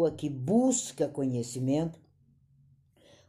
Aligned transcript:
pessoa 0.00 0.10
que 0.10 0.30
busca 0.30 1.06
conhecimento, 1.08 1.98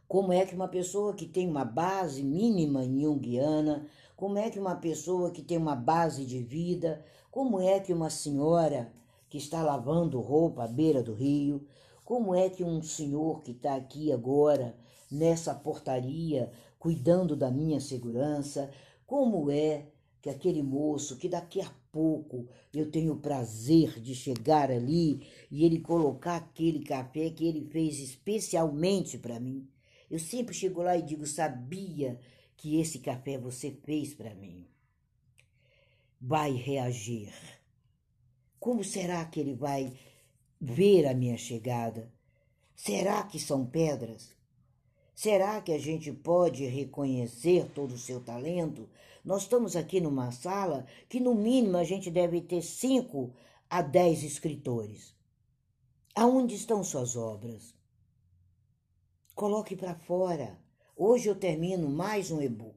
como 0.08 0.32
é 0.32 0.46
que 0.46 0.54
uma 0.54 0.68
pessoa 0.68 1.12
que 1.12 1.26
tem 1.26 1.46
uma 1.46 1.66
base 1.66 2.22
mínima 2.22 2.82
junguiana, 2.82 3.86
como 4.16 4.38
é 4.38 4.48
que 4.48 4.58
uma 4.58 4.76
pessoa 4.76 5.30
que 5.30 5.42
tem 5.42 5.58
uma 5.58 5.76
base 5.76 6.24
de 6.24 6.38
vida, 6.42 7.04
como 7.30 7.60
é 7.60 7.78
que 7.78 7.92
uma 7.92 8.08
senhora 8.08 8.90
que 9.28 9.36
está 9.36 9.62
lavando 9.62 10.18
roupa 10.20 10.64
à 10.64 10.68
beira 10.68 11.02
do 11.02 11.12
rio, 11.12 11.66
como 12.04 12.34
é 12.34 12.48
que 12.48 12.64
um 12.64 12.80
senhor 12.80 13.42
que 13.42 13.50
está 13.50 13.74
aqui 13.74 14.10
agora 14.10 14.74
nessa 15.10 15.54
portaria 15.54 16.50
cuidando 16.78 17.36
da 17.36 17.50
minha 17.50 17.80
segurança, 17.80 18.70
como 19.06 19.50
é 19.50 19.88
que 20.22 20.30
aquele 20.30 20.62
moço 20.62 21.18
que 21.18 21.28
daqui 21.28 21.60
a 21.60 21.70
pouco 21.92 22.48
eu 22.72 22.90
tenho 22.90 23.12
o 23.12 23.20
prazer 23.20 24.00
de 24.00 24.14
chegar 24.14 24.70
ali 24.70 25.26
e 25.50 25.64
ele 25.64 25.78
colocar 25.78 26.36
aquele 26.36 26.82
café 26.82 27.30
que 27.30 27.46
ele 27.46 27.68
fez 27.70 28.00
especialmente 28.00 29.18
para 29.18 29.38
mim. 29.38 29.68
Eu 30.10 30.18
sempre 30.18 30.54
chego 30.54 30.82
lá 30.82 30.96
e 30.96 31.02
digo: 31.02 31.26
sabia 31.26 32.18
que 32.56 32.80
esse 32.80 32.98
café 32.98 33.38
você 33.38 33.70
fez 33.70 34.14
para 34.14 34.34
mim. 34.34 34.66
Vai 36.20 36.52
reagir. 36.52 37.32
Como 38.58 38.82
será 38.82 39.24
que 39.24 39.40
ele 39.40 39.54
vai 39.54 39.92
ver 40.60 41.06
a 41.06 41.14
minha 41.14 41.36
chegada? 41.36 42.10
Será 42.74 43.22
que 43.24 43.38
são 43.38 43.66
pedras? 43.66 44.34
Será 45.14 45.60
que 45.60 45.72
a 45.72 45.78
gente 45.78 46.12
pode 46.12 46.64
reconhecer 46.64 47.70
todo 47.74 47.94
o 47.94 47.98
seu 47.98 48.20
talento? 48.20 48.88
Nós 49.24 49.42
estamos 49.42 49.76
aqui 49.76 50.00
numa 50.00 50.32
sala 50.32 50.86
que, 51.08 51.20
no 51.20 51.34
mínimo, 51.34 51.76
a 51.76 51.84
gente 51.84 52.10
deve 52.10 52.40
ter 52.40 52.62
cinco 52.62 53.32
a 53.68 53.82
dez 53.82 54.22
escritores. 54.22 55.14
Aonde 56.14 56.54
estão 56.54 56.82
suas 56.82 57.16
obras? 57.16 57.74
Coloque 59.34 59.76
para 59.76 59.94
fora. 59.94 60.58
Hoje 60.96 61.28
eu 61.28 61.34
termino 61.34 61.88
mais 61.88 62.30
um 62.30 62.40
e-book. 62.40 62.76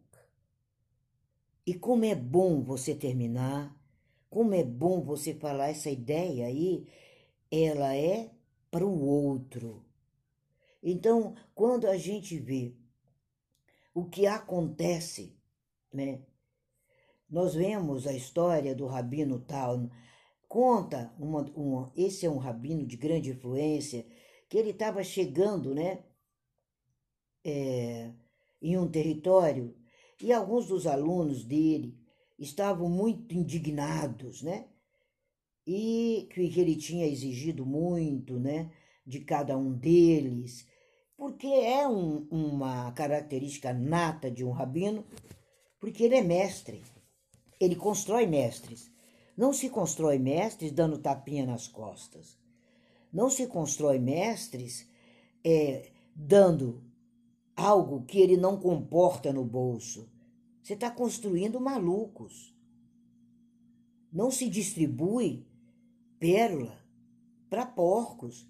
E 1.66 1.74
como 1.74 2.06
é 2.06 2.16
bom 2.16 2.62
você 2.62 2.94
terminar, 2.94 3.76
como 4.30 4.54
é 4.54 4.64
bom 4.64 5.02
você 5.02 5.34
falar 5.34 5.70
essa 5.70 5.90
ideia 5.90 6.46
aí, 6.46 6.88
ela 7.52 7.96
é 7.96 8.32
para 8.70 8.86
o 8.86 9.06
outro. 9.06 9.85
Então, 10.88 11.34
quando 11.56 11.88
a 11.88 11.98
gente 11.98 12.38
vê 12.38 12.76
o 13.92 14.06
que 14.06 14.28
acontece, 14.28 15.36
né? 15.92 16.22
Nós 17.28 17.56
vemos 17.56 18.06
a 18.06 18.14
história 18.14 18.76
do 18.76 18.86
Rabino 18.86 19.40
Tal, 19.40 19.90
conta 20.48 21.12
uma, 21.18 21.42
uma, 21.56 21.92
esse 21.98 22.28
é 22.28 22.30
um 22.30 22.38
rabino 22.38 22.86
de 22.86 22.96
grande 22.98 23.32
influência, 23.32 24.06
que 24.48 24.60
ele 24.60 24.70
estava 24.70 25.04
chegando, 25.04 25.74
né, 25.74 26.04
é, 27.44 28.14
em 28.62 28.78
um 28.78 28.88
território 28.88 29.76
e 30.22 30.32
alguns 30.32 30.68
dos 30.68 30.86
alunos 30.86 31.44
dele 31.44 31.98
estavam 32.38 32.88
muito 32.88 33.34
indignados, 33.34 34.44
né, 34.44 34.68
e 35.66 36.30
que 36.32 36.60
ele 36.60 36.76
tinha 36.76 37.08
exigido 37.08 37.66
muito, 37.66 38.40
né, 38.40 38.72
de 39.04 39.20
cada 39.22 39.58
um 39.58 39.74
deles 39.74 40.68
porque 41.18 41.48
é 41.48 41.88
um, 41.88 42.28
uma 42.30 42.92
característica 42.92 43.74
nata 43.74 44.30
de 44.30 44.44
um 44.44 44.52
rabino, 44.52 45.06
porque 45.80 46.04
ele 46.04 46.16
é 46.16 46.24
mestre, 46.24 46.84
ele 47.60 47.76
constrói 47.76 48.26
mestres. 48.26 48.92
Não 49.38 49.52
se 49.52 49.70
constrói 49.70 50.18
mestres 50.18 50.72
dando 50.72 50.98
tapinha 50.98 51.46
nas 51.46 51.68
costas. 51.68 52.38
Não 53.12 53.30
se 53.30 53.48
constrói 53.48 54.00
mestres 54.00 54.88
é, 55.44 55.92
dando 56.16 56.84
algo 57.56 58.04
que 58.06 58.20
ele 58.20 58.38
não 58.38 58.58
comporta 58.58 59.32
no 59.32 59.44
bolso. 59.44 60.10
Você 60.62 60.74
está 60.74 60.90
construindo 60.90 61.60
malucos. 61.60 62.54
Não 64.12 64.32
se 64.32 64.50
distribui 64.50 65.46
pérola 66.18 66.78
para 67.50 67.66
porcos 67.66 68.48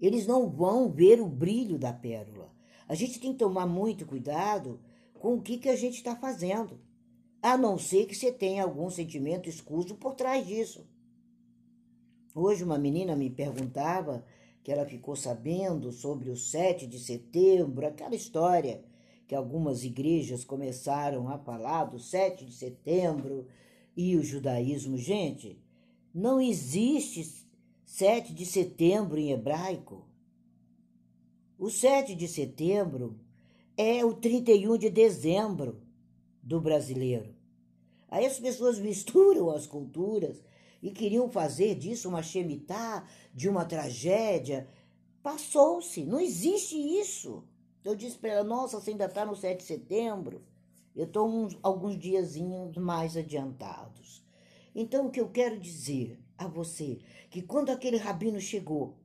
eles 0.00 0.26
não 0.26 0.48
vão 0.48 0.90
ver 0.90 1.20
o 1.20 1.28
brilho 1.28 1.78
da 1.78 1.92
pérola. 1.92 2.52
A 2.88 2.94
gente 2.94 3.18
tem 3.18 3.32
que 3.32 3.38
tomar 3.38 3.66
muito 3.66 4.06
cuidado 4.06 4.80
com 5.14 5.34
o 5.34 5.42
que, 5.42 5.58
que 5.58 5.68
a 5.68 5.76
gente 5.76 5.94
está 5.94 6.14
fazendo, 6.14 6.78
a 7.42 7.56
não 7.56 7.78
ser 7.78 8.06
que 8.06 8.14
você 8.14 8.30
tenha 8.30 8.62
algum 8.62 8.90
sentimento 8.90 9.48
escuso 9.48 9.96
por 9.96 10.14
trás 10.14 10.46
disso. 10.46 10.86
Hoje 12.34 12.62
uma 12.62 12.78
menina 12.78 13.16
me 13.16 13.30
perguntava 13.30 14.24
que 14.62 14.70
ela 14.70 14.84
ficou 14.84 15.16
sabendo 15.16 15.90
sobre 15.92 16.28
o 16.28 16.36
7 16.36 16.86
de 16.86 16.98
setembro, 16.98 17.86
aquela 17.86 18.14
história 18.14 18.84
que 19.26 19.34
algumas 19.34 19.84
igrejas 19.84 20.44
começaram 20.44 21.28
a 21.28 21.38
falar 21.38 21.84
do 21.84 21.98
7 21.98 22.44
de 22.44 22.52
setembro 22.52 23.46
e 23.96 24.16
o 24.16 24.22
judaísmo. 24.22 24.96
Gente, 24.96 25.58
não 26.14 26.40
existe 26.40 27.45
7 27.86 28.34
de 28.34 28.44
setembro 28.44 29.16
em 29.16 29.30
hebraico. 29.30 30.04
O 31.56 31.70
7 31.70 32.16
de 32.16 32.26
setembro 32.26 33.18
é 33.76 34.04
o 34.04 34.12
31 34.12 34.76
de 34.76 34.90
dezembro 34.90 35.80
do 36.42 36.60
brasileiro. 36.60 37.32
Aí 38.08 38.26
as 38.26 38.40
pessoas 38.40 38.78
misturam 38.80 39.50
as 39.50 39.68
culturas 39.68 40.42
e 40.82 40.90
queriam 40.90 41.30
fazer 41.30 41.76
disso 41.76 42.08
uma 42.08 42.24
shemitah, 42.24 43.06
de 43.32 43.48
uma 43.48 43.64
tragédia. 43.64 44.68
Passou-se, 45.22 46.04
não 46.04 46.18
existe 46.18 46.76
isso. 46.76 47.44
Eu 47.84 47.94
disse 47.94 48.18
para 48.18 48.30
ela, 48.30 48.44
nossa, 48.44 48.80
você 48.80 48.90
ainda 48.90 49.06
está 49.06 49.24
no 49.24 49.36
7 49.36 49.58
de 49.58 49.64
setembro? 49.64 50.42
Eu 50.94 51.04
estou 51.04 51.48
alguns 51.62 51.96
diazinhos 51.96 52.76
mais 52.76 53.16
adiantados. 53.16 54.26
Então, 54.74 55.06
o 55.06 55.10
que 55.10 55.20
eu 55.20 55.28
quero 55.28 55.58
dizer 55.58 56.25
a 56.38 56.46
você 56.46 56.98
que 57.30 57.42
quando 57.42 57.70
aquele 57.70 57.96
rabino 57.96 58.40
chegou, 58.40 58.98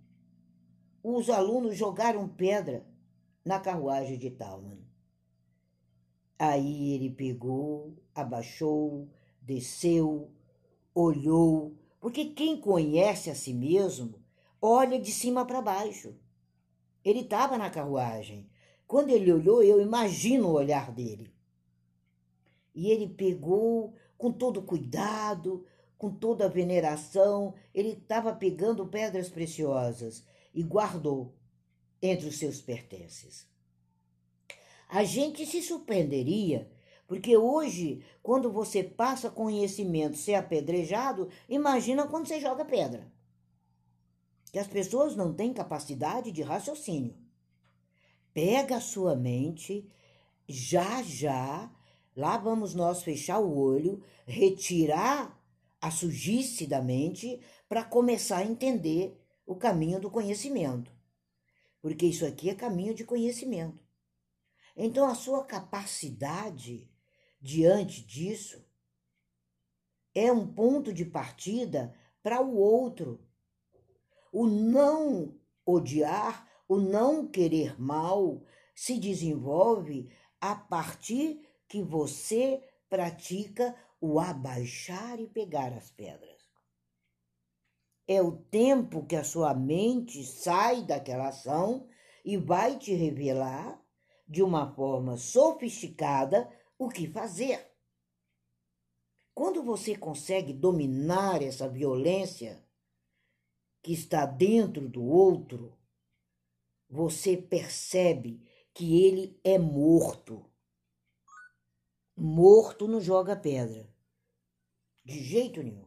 os 1.03 1.29
alunos 1.29 1.77
jogaram 1.77 2.27
pedra 2.27 2.85
na 3.43 3.59
carruagem 3.59 4.17
de 4.17 4.29
Talman. 4.29 4.79
Aí 6.37 6.93
ele 6.93 7.09
pegou, 7.09 7.95
abaixou, 8.13 9.07
desceu, 9.41 10.31
olhou, 10.93 11.75
porque 11.99 12.25
quem 12.25 12.59
conhece 12.59 13.29
a 13.29 13.35
si 13.35 13.53
mesmo 13.53 14.15
olha 14.61 14.99
de 14.99 15.11
cima 15.11 15.45
para 15.45 15.61
baixo. 15.61 16.15
Ele 17.03 17.21
estava 17.21 17.57
na 17.57 17.69
carruagem. 17.69 18.49
Quando 18.85 19.09
ele 19.09 19.31
olhou, 19.31 19.63
eu 19.63 19.81
imagino 19.81 20.47
o 20.47 20.53
olhar 20.53 20.91
dele. 20.91 21.33
E 22.75 22.89
ele 22.89 23.07
pegou 23.07 23.95
com 24.17 24.31
todo 24.31 24.61
cuidado, 24.61 25.65
com 26.01 26.09
toda 26.09 26.45
a 26.45 26.49
veneração, 26.49 27.53
ele 27.71 27.89
estava 27.89 28.33
pegando 28.33 28.87
pedras 28.87 29.29
preciosas 29.29 30.25
e 30.51 30.63
guardou 30.63 31.35
entre 32.01 32.27
os 32.27 32.39
seus 32.39 32.59
pertences. 32.59 33.47
A 34.89 35.03
gente 35.03 35.45
se 35.45 35.61
surpreenderia, 35.61 36.67
porque 37.05 37.37
hoje, 37.37 38.03
quando 38.23 38.51
você 38.51 38.83
passa 38.83 39.29
conhecimento 39.29 40.17
ser 40.17 40.33
apedrejado, 40.33 41.29
imagina 41.47 42.07
quando 42.07 42.27
você 42.27 42.39
joga 42.39 42.65
pedra. 42.65 43.05
Que 44.51 44.57
as 44.57 44.65
pessoas 44.65 45.15
não 45.15 45.31
têm 45.31 45.53
capacidade 45.53 46.31
de 46.31 46.41
raciocínio. 46.41 47.15
Pega 48.33 48.77
a 48.77 48.81
sua 48.81 49.15
mente, 49.15 49.87
já 50.47 51.03
já, 51.03 51.71
lá 52.17 52.39
vamos 52.39 52.73
nós 52.73 53.03
fechar 53.03 53.37
o 53.37 53.55
olho, 53.55 54.03
retirar 54.25 55.39
a 55.81 55.89
sujice 55.89 56.67
da 56.67 56.81
mente 56.81 57.41
para 57.67 57.83
começar 57.83 58.37
a 58.37 58.45
entender 58.45 59.19
o 59.45 59.55
caminho 59.55 59.99
do 59.99 60.11
conhecimento. 60.11 60.91
Porque 61.81 62.05
isso 62.05 62.25
aqui 62.25 62.49
é 62.49 62.55
caminho 62.55 62.93
de 62.93 63.03
conhecimento. 63.03 63.83
Então, 64.77 65.07
a 65.07 65.15
sua 65.15 65.43
capacidade 65.43 66.89
diante 67.41 68.05
disso 68.05 68.63
é 70.13 70.31
um 70.31 70.45
ponto 70.53 70.93
de 70.93 71.03
partida 71.03 71.95
para 72.21 72.41
o 72.41 72.55
outro. 72.55 73.19
O 74.31 74.45
não 74.45 75.35
odiar, 75.65 76.47
o 76.67 76.77
não 76.77 77.27
querer 77.27 77.81
mal 77.81 78.45
se 78.75 78.97
desenvolve 78.99 80.09
a 80.39 80.55
partir 80.55 81.41
que 81.67 81.81
você 81.81 82.63
pratica 82.89 83.75
o 84.01 84.19
abaixar 84.19 85.19
e 85.19 85.27
pegar 85.27 85.71
as 85.73 85.91
pedras. 85.91 86.41
É 88.07 88.19
o 88.21 88.31
tempo 88.31 89.05
que 89.05 89.15
a 89.15 89.23
sua 89.23 89.53
mente 89.53 90.25
sai 90.25 90.83
daquela 90.83 91.29
ação 91.29 91.87
e 92.25 92.35
vai 92.35 92.77
te 92.77 92.93
revelar 92.93 93.79
de 94.27 94.41
uma 94.41 94.73
forma 94.73 95.17
sofisticada 95.17 96.51
o 96.79 96.89
que 96.89 97.07
fazer. 97.07 97.71
Quando 99.35 99.63
você 99.63 99.95
consegue 99.95 100.51
dominar 100.51 101.41
essa 101.41 101.69
violência 101.69 102.65
que 103.83 103.93
está 103.93 104.25
dentro 104.25 104.89
do 104.89 105.03
outro, 105.03 105.77
você 106.89 107.37
percebe 107.37 108.45
que 108.73 109.03
ele 109.03 109.39
é 109.43 109.57
morto. 109.57 110.45
Morto 112.15 112.87
não 112.87 112.99
joga 112.99 113.35
pedra. 113.35 113.90
De 115.03 115.23
jeito 115.23 115.61
nenhum. 115.63 115.85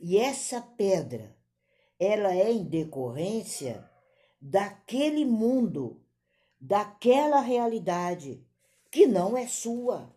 E 0.00 0.18
essa 0.18 0.60
pedra, 0.60 1.36
ela 1.98 2.34
é 2.34 2.50
em 2.50 2.64
decorrência 2.64 3.88
daquele 4.40 5.24
mundo, 5.24 6.02
daquela 6.60 7.40
realidade 7.40 8.46
que 8.90 9.06
não 9.06 9.36
é 9.36 9.46
sua. 9.46 10.14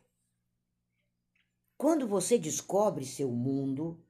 Quando 1.78 2.08
você 2.08 2.38
descobre 2.38 3.06
seu 3.06 3.30
mundo, 3.30 4.04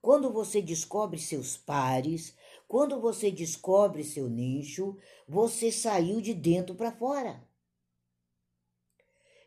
quando 0.00 0.32
você 0.32 0.60
descobre 0.60 1.18
seus 1.18 1.56
pares, 1.56 2.34
quando 2.66 3.00
você 3.00 3.30
descobre 3.30 4.02
seu 4.02 4.28
nicho, 4.28 4.98
você 5.28 5.70
saiu 5.70 6.20
de 6.20 6.34
dentro 6.34 6.74
para 6.74 6.90
fora. 6.90 7.46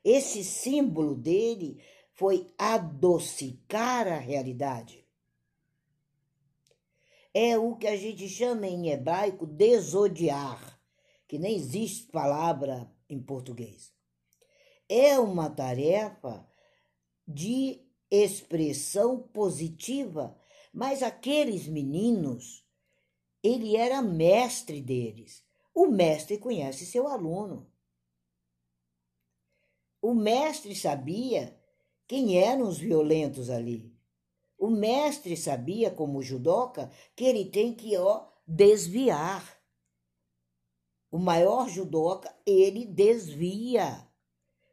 Esse 0.04 0.44
símbolo 0.44 1.16
dele 1.16 1.84
foi 2.16 2.48
adocicar 2.58 4.08
a 4.08 4.18
realidade. 4.18 5.06
É 7.34 7.58
o 7.58 7.76
que 7.76 7.88
a 7.88 7.98
gente 7.98 8.30
chama 8.30 8.66
em 8.66 8.90
hebraico 8.90 9.46
desodiar, 9.46 10.80
que 11.28 11.38
nem 11.38 11.56
existe 11.56 12.10
palavra 12.10 12.90
em 13.10 13.22
português. 13.22 13.94
É 14.88 15.20
uma 15.20 15.50
tarefa 15.50 16.48
de 17.28 17.82
expressão 18.10 19.22
positiva, 19.22 20.40
mas 20.74 21.04
aqueles 21.04 21.68
meninos, 21.68 22.66
ele 23.44 23.76
era 23.76 24.02
mestre 24.02 24.80
deles. 24.82 25.44
O 25.74 25.88
mestre 25.88 26.38
conhece 26.38 26.86
seu 26.86 27.10
aluno. 27.10 27.70
O 30.02 30.14
mestre 30.14 30.74
sabia 30.74 31.60
quem 32.08 32.38
eram 32.38 32.68
os 32.68 32.78
violentos 32.78 33.50
ali. 33.50 33.94
O 34.58 34.70
mestre 34.70 35.36
sabia, 35.36 35.92
como 35.92 36.22
judoca, 36.22 36.92
que 37.16 37.26
ele 37.26 37.46
tem 37.46 37.74
que 37.74 37.98
ó, 37.98 38.28
desviar. 38.48 39.60
O 41.12 41.18
maior 41.18 41.68
judoca, 41.70 42.34
ele 42.46 42.86
desvia. 42.86 44.08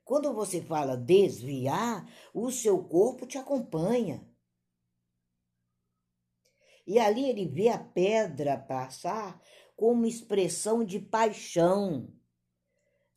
Quando 0.04 0.32
você 0.32 0.60
fala 0.60 0.96
desviar, 0.96 2.08
o 2.34 2.50
seu 2.50 2.82
corpo 2.84 3.26
te 3.26 3.38
acompanha. 3.38 4.26
E 6.86 6.98
ali 6.98 7.28
ele 7.28 7.46
vê 7.46 7.68
a 7.68 7.78
pedra 7.78 8.58
passar 8.58 9.40
como 9.76 10.06
expressão 10.06 10.84
de 10.84 10.98
paixão. 10.98 12.12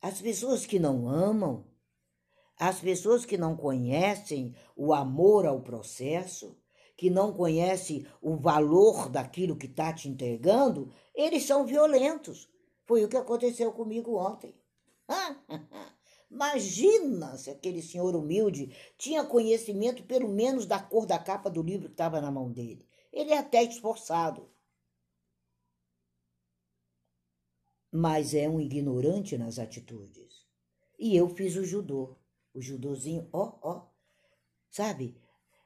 As 0.00 0.20
pessoas 0.20 0.64
que 0.64 0.78
não 0.78 1.08
amam, 1.08 1.66
as 2.58 2.80
pessoas 2.80 3.24
que 3.24 3.36
não 3.36 3.56
conhecem 3.56 4.54
o 4.74 4.94
amor 4.94 5.46
ao 5.46 5.60
processo, 5.60 6.56
que 6.96 7.10
não 7.10 7.32
conhecem 7.32 8.06
o 8.22 8.36
valor 8.36 9.10
daquilo 9.10 9.56
que 9.56 9.66
está 9.66 9.92
te 9.92 10.08
entregando, 10.08 10.90
eles 11.14 11.44
são 11.44 11.66
violentos. 11.66 12.48
Foi 12.86 13.04
o 13.04 13.08
que 13.08 13.16
aconteceu 13.16 13.72
comigo 13.72 14.16
ontem. 14.16 14.54
Imagina 16.30 17.36
se 17.36 17.50
aquele 17.50 17.82
senhor 17.82 18.16
humilde 18.16 18.74
tinha 18.96 19.24
conhecimento, 19.24 20.02
pelo 20.04 20.28
menos, 20.28 20.66
da 20.66 20.78
cor 20.78 21.06
da 21.06 21.18
capa 21.18 21.50
do 21.50 21.62
livro 21.62 21.88
que 21.88 21.94
estava 21.94 22.20
na 22.20 22.30
mão 22.30 22.50
dele. 22.50 22.86
Ele 23.12 23.32
é 23.32 23.38
até 23.38 23.62
esforçado. 23.62 24.50
Mas 27.92 28.34
é 28.34 28.48
um 28.48 28.60
ignorante 28.60 29.38
nas 29.38 29.58
atitudes. 29.58 30.44
E 30.98 31.16
eu 31.16 31.28
fiz 31.28 31.56
o 31.56 31.64
judô. 31.64 32.16
O 32.56 32.62
judôzinho, 32.62 33.28
ó, 33.34 33.52
ó. 33.60 33.86
Sabe? 34.70 35.20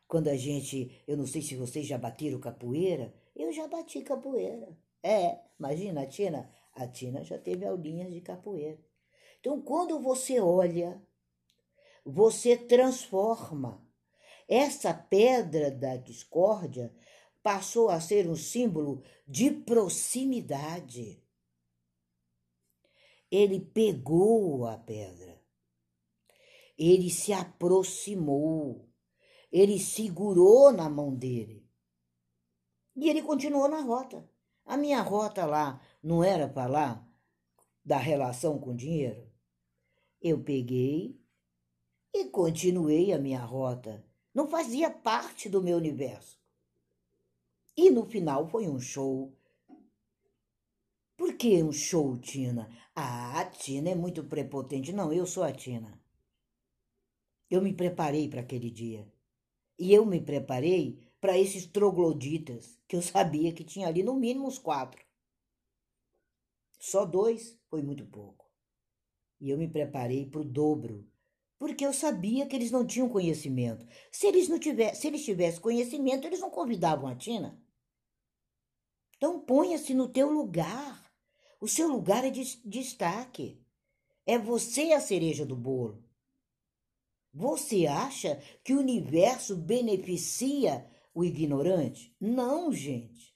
Quando 0.08 0.26
a 0.26 0.36
gente. 0.36 1.00
Eu 1.06 1.16
não 1.16 1.24
sei 1.24 1.40
se 1.40 1.54
vocês 1.54 1.86
já 1.86 1.96
bateram 1.96 2.40
capoeira. 2.40 3.14
Eu 3.36 3.52
já 3.52 3.68
bati 3.68 4.02
capoeira. 4.02 4.76
É, 5.00 5.38
imagina 5.56 6.02
a 6.02 6.06
Tina. 6.06 6.50
A 6.74 6.88
Tina 6.88 7.22
já 7.22 7.38
teve 7.38 7.64
aulinhas 7.64 8.12
de 8.12 8.20
capoeira. 8.20 8.76
Então, 9.38 9.62
quando 9.62 10.00
você 10.00 10.40
olha, 10.40 11.00
você 12.04 12.56
transforma. 12.56 13.86
Essa 14.48 14.92
pedra 14.92 15.70
da 15.70 15.96
discórdia 15.96 16.92
passou 17.40 17.88
a 17.88 18.00
ser 18.00 18.28
um 18.28 18.34
símbolo 18.34 19.00
de 19.28 19.52
proximidade. 19.52 21.22
Ele 23.30 23.60
pegou 23.60 24.66
a 24.66 24.76
pedra, 24.76 25.29
ele 26.80 27.10
se 27.10 27.30
aproximou, 27.30 28.88
ele 29.52 29.78
segurou 29.78 30.72
na 30.72 30.88
mão 30.88 31.14
dele 31.14 31.68
e 32.96 33.10
ele 33.10 33.20
continuou 33.20 33.68
na 33.68 33.82
rota. 33.82 34.26
A 34.64 34.78
minha 34.78 35.02
rota 35.02 35.44
lá 35.44 35.78
não 36.02 36.24
era 36.24 36.48
para 36.48 36.70
lá 36.70 37.08
da 37.84 37.98
relação 37.98 38.58
com 38.58 38.70
o 38.70 38.76
dinheiro? 38.76 39.30
Eu 40.22 40.42
peguei 40.42 41.20
e 42.14 42.24
continuei 42.26 43.12
a 43.12 43.18
minha 43.18 43.44
rota. 43.44 44.02
Não 44.32 44.48
fazia 44.48 44.90
parte 44.90 45.50
do 45.50 45.62
meu 45.62 45.76
universo. 45.76 46.40
E 47.76 47.90
no 47.90 48.06
final 48.06 48.48
foi 48.48 48.68
um 48.68 48.80
show. 48.80 49.36
Por 51.14 51.34
que 51.34 51.62
um 51.62 51.72
show, 51.72 52.16
Tina? 52.18 52.70
Ah, 52.94 53.40
a 53.40 53.44
Tina 53.44 53.90
é 53.90 53.94
muito 53.94 54.24
prepotente. 54.24 54.94
Não, 54.94 55.12
eu 55.12 55.26
sou 55.26 55.42
a 55.42 55.52
Tina. 55.52 55.99
Eu 57.50 57.60
me 57.60 57.74
preparei 57.74 58.28
para 58.28 58.40
aquele 58.40 58.70
dia. 58.70 59.10
E 59.76 59.92
eu 59.92 60.06
me 60.06 60.20
preparei 60.20 60.98
para 61.20 61.36
esses 61.36 61.66
trogloditas, 61.66 62.78
que 62.86 62.94
eu 62.94 63.02
sabia 63.02 63.52
que 63.52 63.64
tinha 63.64 63.88
ali 63.88 64.02
no 64.02 64.14
mínimo 64.14 64.46
uns 64.46 64.58
quatro. 64.58 65.04
Só 66.78 67.04
dois 67.04 67.58
foi 67.68 67.82
muito 67.82 68.06
pouco. 68.06 68.48
E 69.40 69.50
eu 69.50 69.58
me 69.58 69.68
preparei 69.68 70.26
para 70.26 70.40
o 70.40 70.44
dobro, 70.44 71.10
porque 71.58 71.84
eu 71.84 71.92
sabia 71.92 72.46
que 72.46 72.54
eles 72.54 72.70
não 72.70 72.86
tinham 72.86 73.08
conhecimento. 73.08 73.86
Se 74.12 74.26
eles 74.26 74.48
não 74.48 74.58
tivessem, 74.58 75.00
se 75.00 75.06
eles 75.08 75.24
tivessem 75.24 75.60
conhecimento, 75.60 76.26
eles 76.26 76.40
não 76.40 76.50
convidavam 76.50 77.08
a 77.08 77.16
Tina. 77.16 77.60
Então 79.16 79.40
ponha-se 79.40 79.92
no 79.92 80.08
teu 80.08 80.30
lugar. 80.30 81.12
O 81.60 81.68
seu 81.68 81.88
lugar 81.88 82.24
é 82.24 82.30
de 82.30 82.60
destaque. 82.66 83.62
É 84.24 84.38
você 84.38 84.92
a 84.92 85.00
cereja 85.00 85.44
do 85.44 85.56
bolo. 85.56 86.02
Você 87.32 87.86
acha 87.86 88.36
que 88.64 88.74
o 88.74 88.78
universo 88.80 89.56
beneficia 89.56 90.90
o 91.14 91.24
ignorante? 91.24 92.14
Não, 92.20 92.72
gente. 92.72 93.34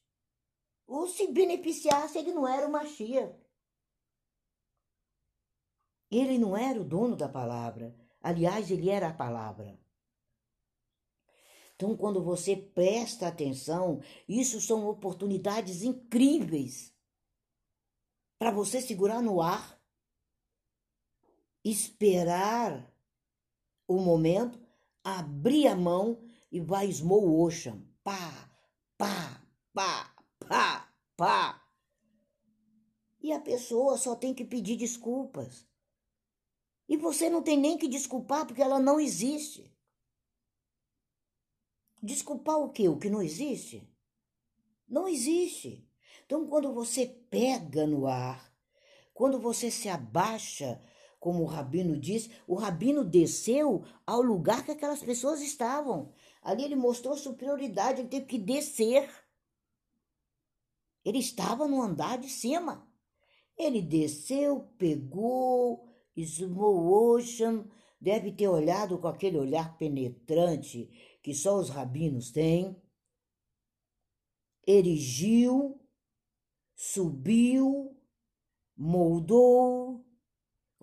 Ou 0.87 1.07
se 1.09 1.29
beneficiasse, 1.33 2.19
ele 2.19 2.33
não 2.33 2.47
era 2.47 2.67
o 2.67 2.73
Machia. 2.73 3.39
Ele 6.11 6.39
não 6.39 6.57
era 6.57 6.81
o 6.81 6.85
dono 6.85 7.17
da 7.17 7.29
palavra. 7.29 7.97
Aliás, 8.21 8.71
ele 8.71 8.91
era 8.91 9.09
a 9.09 9.15
palavra. 9.15 9.79
Então, 11.75 11.97
quando 11.97 12.23
você 12.23 12.57
presta 12.57 13.27
atenção, 13.27 14.01
isso 14.29 14.61
são 14.61 14.87
oportunidades 14.89 15.83
incríveis 15.83 16.95
para 18.39 18.51
você 18.51 18.81
segurar 18.81 19.21
no 19.21 19.41
ar, 19.41 19.83
esperar 21.65 22.94
o 23.87 23.99
momento, 24.01 24.59
abrir 25.03 25.67
a 25.69 25.77
mão 25.77 26.23
e 26.51 26.61
vai 26.61 26.91
small 26.91 27.41
ocean. 27.43 27.83
Pá, 28.03 28.51
pá, 28.97 29.43
pá, 29.73 30.15
pá, 30.47 30.95
pá. 31.17 31.69
E 33.21 33.33
a 33.33 33.41
pessoa 33.41 33.97
só 33.97 34.15
tem 34.15 34.35
que 34.35 34.45
pedir 34.45 34.77
desculpas. 34.77 35.67
E 36.89 36.97
você 36.97 37.31
não 37.31 37.43
tem 37.43 37.59
nem 37.59 37.79
que 37.79 37.89
desculpar 37.89 38.47
porque 38.47 38.63
ela 38.63 38.79
não 38.79 39.01
existe. 39.01 39.75
Desculpar 42.03 42.59
o 42.59 42.71
quê? 42.71 42.89
O 42.89 42.99
que 42.99 43.09
não 43.09 43.23
existe? 43.23 43.91
Não 44.87 45.09
existe. 45.09 45.89
Então, 46.27 46.47
quando 46.47 46.73
você 46.73 47.07
pega 47.07 47.87
no 47.87 48.07
ar, 48.07 48.55
quando 49.15 49.41
você 49.41 49.71
se 49.71 49.89
abaixa, 49.89 50.83
como 51.25 51.43
o 51.43 51.47
rabino 51.47 51.99
diz, 51.99 52.29
o 52.47 52.55
rabino 52.55 53.03
desceu 53.03 53.83
ao 54.07 54.21
lugar 54.21 54.63
que 54.63 54.73
aquelas 54.73 55.03
pessoas 55.03 55.41
estavam. 55.41 56.13
Ali 56.43 56.65
ele 56.65 56.77
mostrou 56.77 57.17
superioridade, 57.17 58.03
ele 58.03 58.11
teve 58.11 58.27
que 58.27 58.39
descer. 58.39 59.09
Ele 61.03 61.17
estava 61.17 61.67
no 61.67 61.81
andar 61.81 62.19
de 62.19 62.29
cima. 62.29 62.87
Ele 63.57 63.81
desceu, 63.81 64.69
pegou, 64.77 65.89
Small 66.15 66.93
Ocean 66.93 67.71
deve 67.99 68.31
ter 68.31 68.49
olhado 68.49 68.99
com 68.99 69.09
aquele 69.09 69.39
olhar 69.39 69.79
penetrante 69.79 70.91
que 71.23 71.33
só 71.33 71.59
os 71.59 71.71
rabinos 71.71 72.33
têm. 72.33 72.77
Erigiu, 74.69 75.81
subiu 76.75 77.95
moldou, 78.77 79.84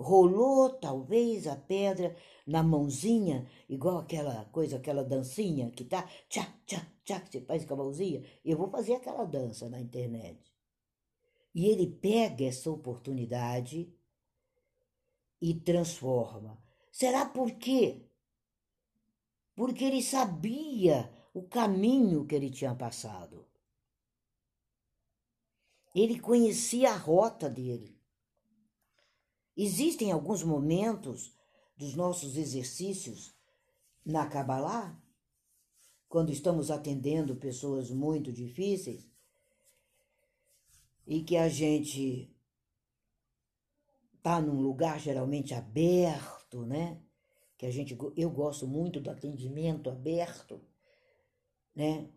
rolou 0.02 0.70
talvez 0.70 1.48
a 1.48 1.56
pedra 1.56 2.16
na 2.46 2.62
mãozinha, 2.64 3.48
igual 3.70 4.00
aquela 4.00 4.46
coisa, 4.46 4.78
aquela 4.78 5.04
dancinha 5.04 5.70
que 5.72 5.86
tá 5.86 6.10
tchá, 6.28 6.54
tchá, 6.66 6.86
tchá, 7.06 7.20
que 7.22 7.32
você 7.32 7.42
faz 7.42 7.66
com 7.66 7.74
a 7.76 7.78
mãozinha. 7.78 8.24
Eu 8.44 8.58
vou 8.58 8.70
fazer 8.70 8.96
aquela 8.96 9.26
dança 9.26 9.70
na 9.70 9.80
internet. 9.80 10.52
E 11.54 11.68
ele 11.68 11.88
pega 11.88 12.46
essa 12.46 12.70
oportunidade 12.72 13.94
e 15.42 15.54
transforma. 15.54 16.62
Será 16.92 17.26
por 17.26 17.52
quê? 17.52 18.06
Porque 19.56 19.84
ele 19.84 20.02
sabia 20.02 21.12
o 21.34 21.44
caminho 21.44 22.26
que 22.26 22.36
ele 22.36 22.50
tinha 22.50 22.76
passado. 22.76 23.46
Ele 25.94 26.20
conhecia 26.20 26.92
a 26.92 26.98
rota 26.98 27.50
dele. 27.50 28.01
Existem 29.56 30.12
alguns 30.12 30.44
momentos 30.44 31.36
dos 31.76 31.96
nossos 31.96 32.38
exercícios 32.38 33.36
na 34.06 34.26
Kabbalah, 34.26 35.00
quando 36.08 36.32
estamos 36.32 36.70
atendendo 36.70 37.36
pessoas 37.36 37.90
muito 37.90 38.32
difíceis, 38.32 39.10
e 41.06 41.24
que 41.24 41.36
a 41.36 41.50
gente 41.50 42.34
está 44.18 44.40
num 44.40 44.62
lugar 44.62 45.00
geralmente 45.00 45.54
aberto, 45.54 46.66
né? 46.66 47.02
Que 47.58 47.66
a 47.66 47.72
gente 47.72 47.98
eu 48.16 48.30
gosto 48.30 48.68
muito 48.68 49.00
do 49.00 49.10
atendimento 49.10 49.90
aberto, 49.90 50.62
né? 51.76 52.10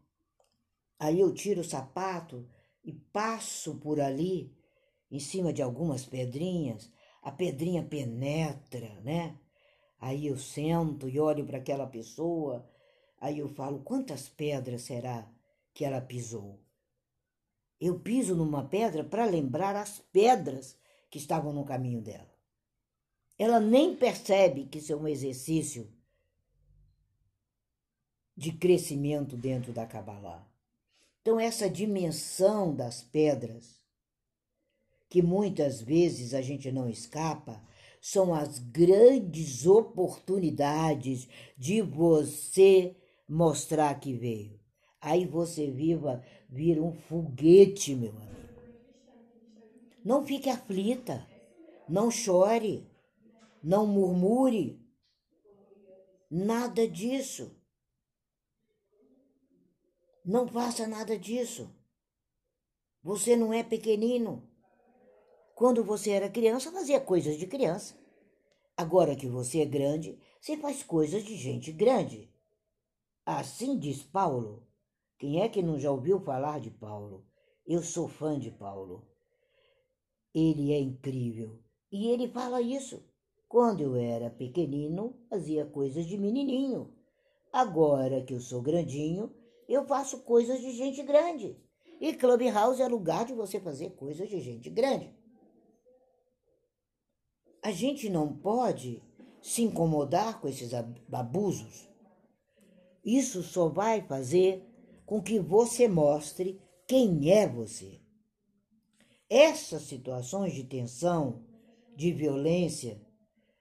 Aí 0.98 1.20
eu 1.20 1.32
tiro 1.32 1.62
o 1.62 1.64
sapato 1.64 2.46
e 2.84 2.92
passo 2.92 3.76
por 3.76 4.00
ali 4.00 4.54
em 5.10 5.18
cima 5.18 5.52
de 5.52 5.62
algumas 5.62 6.04
pedrinhas, 6.04 6.90
a 7.24 7.32
pedrinha 7.32 7.82
penetra, 7.82 9.00
né? 9.00 9.36
Aí 9.98 10.26
eu 10.26 10.36
sento 10.36 11.08
e 11.08 11.18
olho 11.18 11.46
para 11.46 11.56
aquela 11.56 11.86
pessoa, 11.86 12.68
aí 13.18 13.38
eu 13.38 13.48
falo: 13.48 13.80
quantas 13.80 14.28
pedras 14.28 14.82
será 14.82 15.26
que 15.72 15.84
ela 15.84 16.02
pisou? 16.02 16.60
Eu 17.80 17.98
piso 17.98 18.36
numa 18.36 18.68
pedra 18.68 19.02
para 19.02 19.24
lembrar 19.24 19.74
as 19.74 19.98
pedras 20.12 20.76
que 21.10 21.18
estavam 21.18 21.52
no 21.52 21.64
caminho 21.64 22.02
dela. 22.02 22.32
Ela 23.38 23.58
nem 23.58 23.96
percebe 23.96 24.66
que 24.66 24.78
isso 24.78 24.92
é 24.92 24.96
um 24.96 25.08
exercício 25.08 25.90
de 28.36 28.52
crescimento 28.52 29.36
dentro 29.36 29.72
da 29.72 29.86
Kabbalah. 29.86 30.46
Então, 31.22 31.40
essa 31.40 31.70
dimensão 31.70 32.74
das 32.74 33.02
pedras, 33.02 33.80
que 35.14 35.22
muitas 35.22 35.80
vezes 35.80 36.34
a 36.34 36.42
gente 36.42 36.72
não 36.72 36.88
escapa, 36.88 37.62
são 38.00 38.34
as 38.34 38.58
grandes 38.58 39.64
oportunidades 39.64 41.28
de 41.56 41.80
você 41.80 42.96
mostrar 43.28 43.94
que 44.00 44.12
veio. 44.12 44.58
Aí 45.00 45.24
você 45.24 45.70
viva, 45.70 46.20
vira 46.48 46.82
um 46.82 46.92
foguete, 46.92 47.94
meu 47.94 48.10
amigo. 48.10 48.58
Não 50.04 50.26
fique 50.26 50.50
aflita, 50.50 51.24
não 51.88 52.10
chore, 52.10 52.84
não 53.62 53.86
murmure, 53.86 54.84
nada 56.28 56.88
disso. 56.88 57.56
Não 60.24 60.48
faça 60.48 60.88
nada 60.88 61.16
disso. 61.16 61.72
Você 63.00 63.36
não 63.36 63.52
é 63.52 63.62
pequenino. 63.62 64.52
Quando 65.54 65.84
você 65.84 66.10
era 66.10 66.28
criança, 66.28 66.72
fazia 66.72 67.00
coisas 67.00 67.38
de 67.38 67.46
criança. 67.46 67.94
Agora 68.76 69.14
que 69.14 69.28
você 69.28 69.60
é 69.60 69.64
grande, 69.64 70.18
você 70.40 70.56
faz 70.56 70.82
coisas 70.82 71.24
de 71.24 71.36
gente 71.36 71.70
grande. 71.70 72.28
Assim 73.24 73.78
diz 73.78 74.02
Paulo. 74.02 74.66
Quem 75.16 75.40
é 75.40 75.48
que 75.48 75.62
não 75.62 75.78
já 75.78 75.92
ouviu 75.92 76.18
falar 76.18 76.58
de 76.58 76.70
Paulo? 76.70 77.24
Eu 77.64 77.82
sou 77.82 78.08
fã 78.08 78.36
de 78.36 78.50
Paulo. 78.50 79.06
Ele 80.34 80.72
é 80.72 80.80
incrível. 80.80 81.60
E 81.90 82.08
ele 82.08 82.28
fala 82.28 82.60
isso. 82.60 83.04
Quando 83.48 83.80
eu 83.80 83.94
era 83.94 84.30
pequenino, 84.30 85.16
fazia 85.30 85.64
coisas 85.64 86.04
de 86.04 86.18
menininho. 86.18 86.92
Agora 87.52 88.24
que 88.24 88.34
eu 88.34 88.40
sou 88.40 88.60
grandinho, 88.60 89.32
eu 89.68 89.86
faço 89.86 90.24
coisas 90.24 90.60
de 90.60 90.72
gente 90.72 91.00
grande. 91.04 91.56
E 92.00 92.12
Clubhouse 92.12 92.82
é 92.82 92.88
lugar 92.88 93.24
de 93.24 93.32
você 93.32 93.60
fazer 93.60 93.90
coisas 93.90 94.28
de 94.28 94.40
gente 94.40 94.68
grande. 94.68 95.14
A 97.64 97.72
gente 97.72 98.08
não 98.10 98.32
pode 98.32 99.02
se 99.40 99.62
incomodar 99.62 100.40
com 100.40 100.46
esses 100.46 100.72
abusos. 101.10 101.88
Isso 103.04 103.42
só 103.42 103.68
vai 103.68 104.02
fazer 104.02 104.62
com 105.04 105.22
que 105.22 105.38
você 105.38 105.88
mostre 105.88 106.60
quem 106.86 107.32
é 107.32 107.48
você. 107.48 108.00
Essas 109.28 109.82
situações 109.82 110.52
de 110.52 110.64
tensão, 110.64 111.44
de 111.96 112.12
violência, 112.12 113.00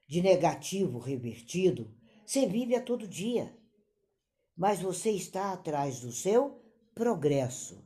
de 0.08 0.22
negativo 0.22 1.00
revertido, 1.00 1.90
você 2.26 2.46
vive 2.46 2.76
a 2.76 2.82
todo 2.82 3.08
dia 3.08 3.52
mas 4.56 4.82
você 4.82 5.12
está 5.12 5.52
atrás 5.52 6.00
do 6.00 6.12
seu 6.12 6.62
progresso. 6.94 7.84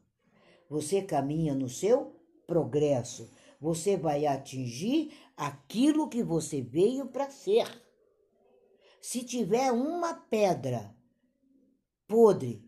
Você 0.69 1.01
caminha 1.01 1.55
no 1.55 1.69
seu 1.69 2.15
progresso. 2.45 3.31
Você 3.59 3.97
vai 3.97 4.25
atingir 4.25 5.11
aquilo 5.37 6.09
que 6.09 6.23
você 6.23 6.61
veio 6.61 7.05
para 7.05 7.29
ser. 7.29 7.67
Se 8.99 9.23
tiver 9.23 9.71
uma 9.71 10.15
pedra 10.15 10.93
podre, 12.07 12.65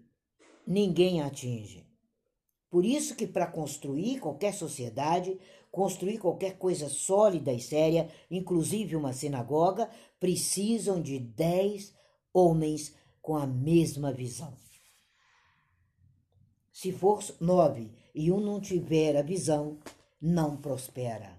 ninguém 0.66 1.22
atinge. 1.22 1.90
Por 2.70 2.86
isso 2.86 3.16
que 3.16 3.26
para 3.26 3.48
construir 3.48 4.20
qualquer 4.20 4.54
sociedade, 4.54 5.40
construir 5.72 6.20
qualquer 6.20 6.58
coisa 6.60 6.88
sólida 6.88 7.52
e 7.52 7.60
séria, 7.60 8.10
inclusive 8.30 8.96
uma 8.96 9.12
sinagoga, 9.12 9.90
precisam 10.20 11.02
de 11.02 11.18
dez 11.18 11.94
homens 12.32 12.94
com 13.22 13.36
a 13.36 13.48
mesma 13.48 14.14
visão. 14.14 14.54
Se 16.72 16.92
for 16.92 17.24
nove 17.40 17.92
e 18.14 18.32
um 18.32 18.40
não 18.40 18.62
tiver 18.62 19.18
a 19.18 19.22
visão, 19.24 19.80
não 20.22 20.56
prospera. 20.56 21.39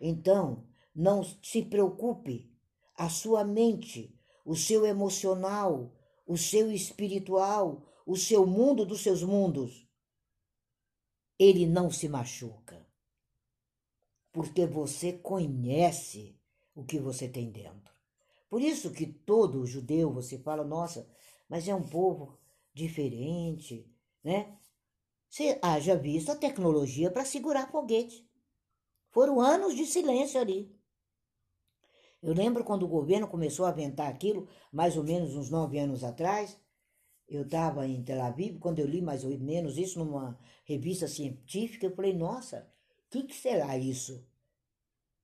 Então, 0.00 0.66
não 0.94 1.22
se 1.42 1.62
preocupe, 1.62 2.52
a 2.96 3.08
sua 3.08 3.44
mente, 3.44 4.16
o 4.44 4.54
seu 4.54 4.86
emocional, 4.86 5.92
o 6.26 6.36
seu 6.36 6.70
espiritual, 6.70 7.82
o 8.06 8.16
seu 8.16 8.46
mundo 8.46 8.84
dos 8.84 9.02
seus 9.02 9.22
mundos, 9.22 9.88
ele 11.38 11.66
não 11.66 11.90
se 11.90 12.08
machuca. 12.08 12.86
Porque 14.32 14.66
você 14.66 15.12
conhece 15.12 16.38
o 16.74 16.84
que 16.84 16.98
você 16.98 17.28
tem 17.28 17.50
dentro. 17.50 17.94
Por 18.48 18.60
isso 18.60 18.92
que 18.92 19.06
todo 19.06 19.66
judeu, 19.66 20.12
você 20.12 20.38
fala, 20.38 20.64
nossa, 20.64 21.08
mas 21.48 21.66
é 21.68 21.74
um 21.74 21.82
povo 21.82 22.38
diferente, 22.72 23.90
né? 24.22 24.56
Você 25.28 25.58
haja 25.62 25.96
visto 25.96 26.30
a 26.30 26.36
tecnologia 26.36 27.10
para 27.10 27.24
segurar 27.24 27.70
foguete. 27.70 28.28
Foram 29.14 29.40
anos 29.40 29.76
de 29.76 29.86
silêncio 29.86 30.40
ali. 30.40 30.76
Eu 32.20 32.34
lembro 32.34 32.64
quando 32.64 32.82
o 32.82 32.88
governo 32.88 33.28
começou 33.28 33.64
a 33.64 33.68
aventar 33.68 34.08
aquilo, 34.08 34.48
mais 34.72 34.96
ou 34.96 35.04
menos 35.04 35.36
uns 35.36 35.48
nove 35.48 35.78
anos 35.78 36.02
atrás. 36.02 36.60
Eu 37.28 37.42
estava 37.42 37.86
em 37.86 38.02
Tel 38.02 38.20
Aviv, 38.20 38.58
quando 38.58 38.80
eu 38.80 38.86
li 38.86 39.00
mais 39.00 39.22
ou 39.22 39.30
menos 39.38 39.78
isso 39.78 40.00
numa 40.00 40.36
revista 40.64 41.06
científica, 41.06 41.86
eu 41.86 41.94
falei, 41.94 42.12
nossa, 42.12 42.68
o 43.06 43.10
que, 43.10 43.22
que 43.22 43.36
será 43.36 43.78
isso? 43.78 44.26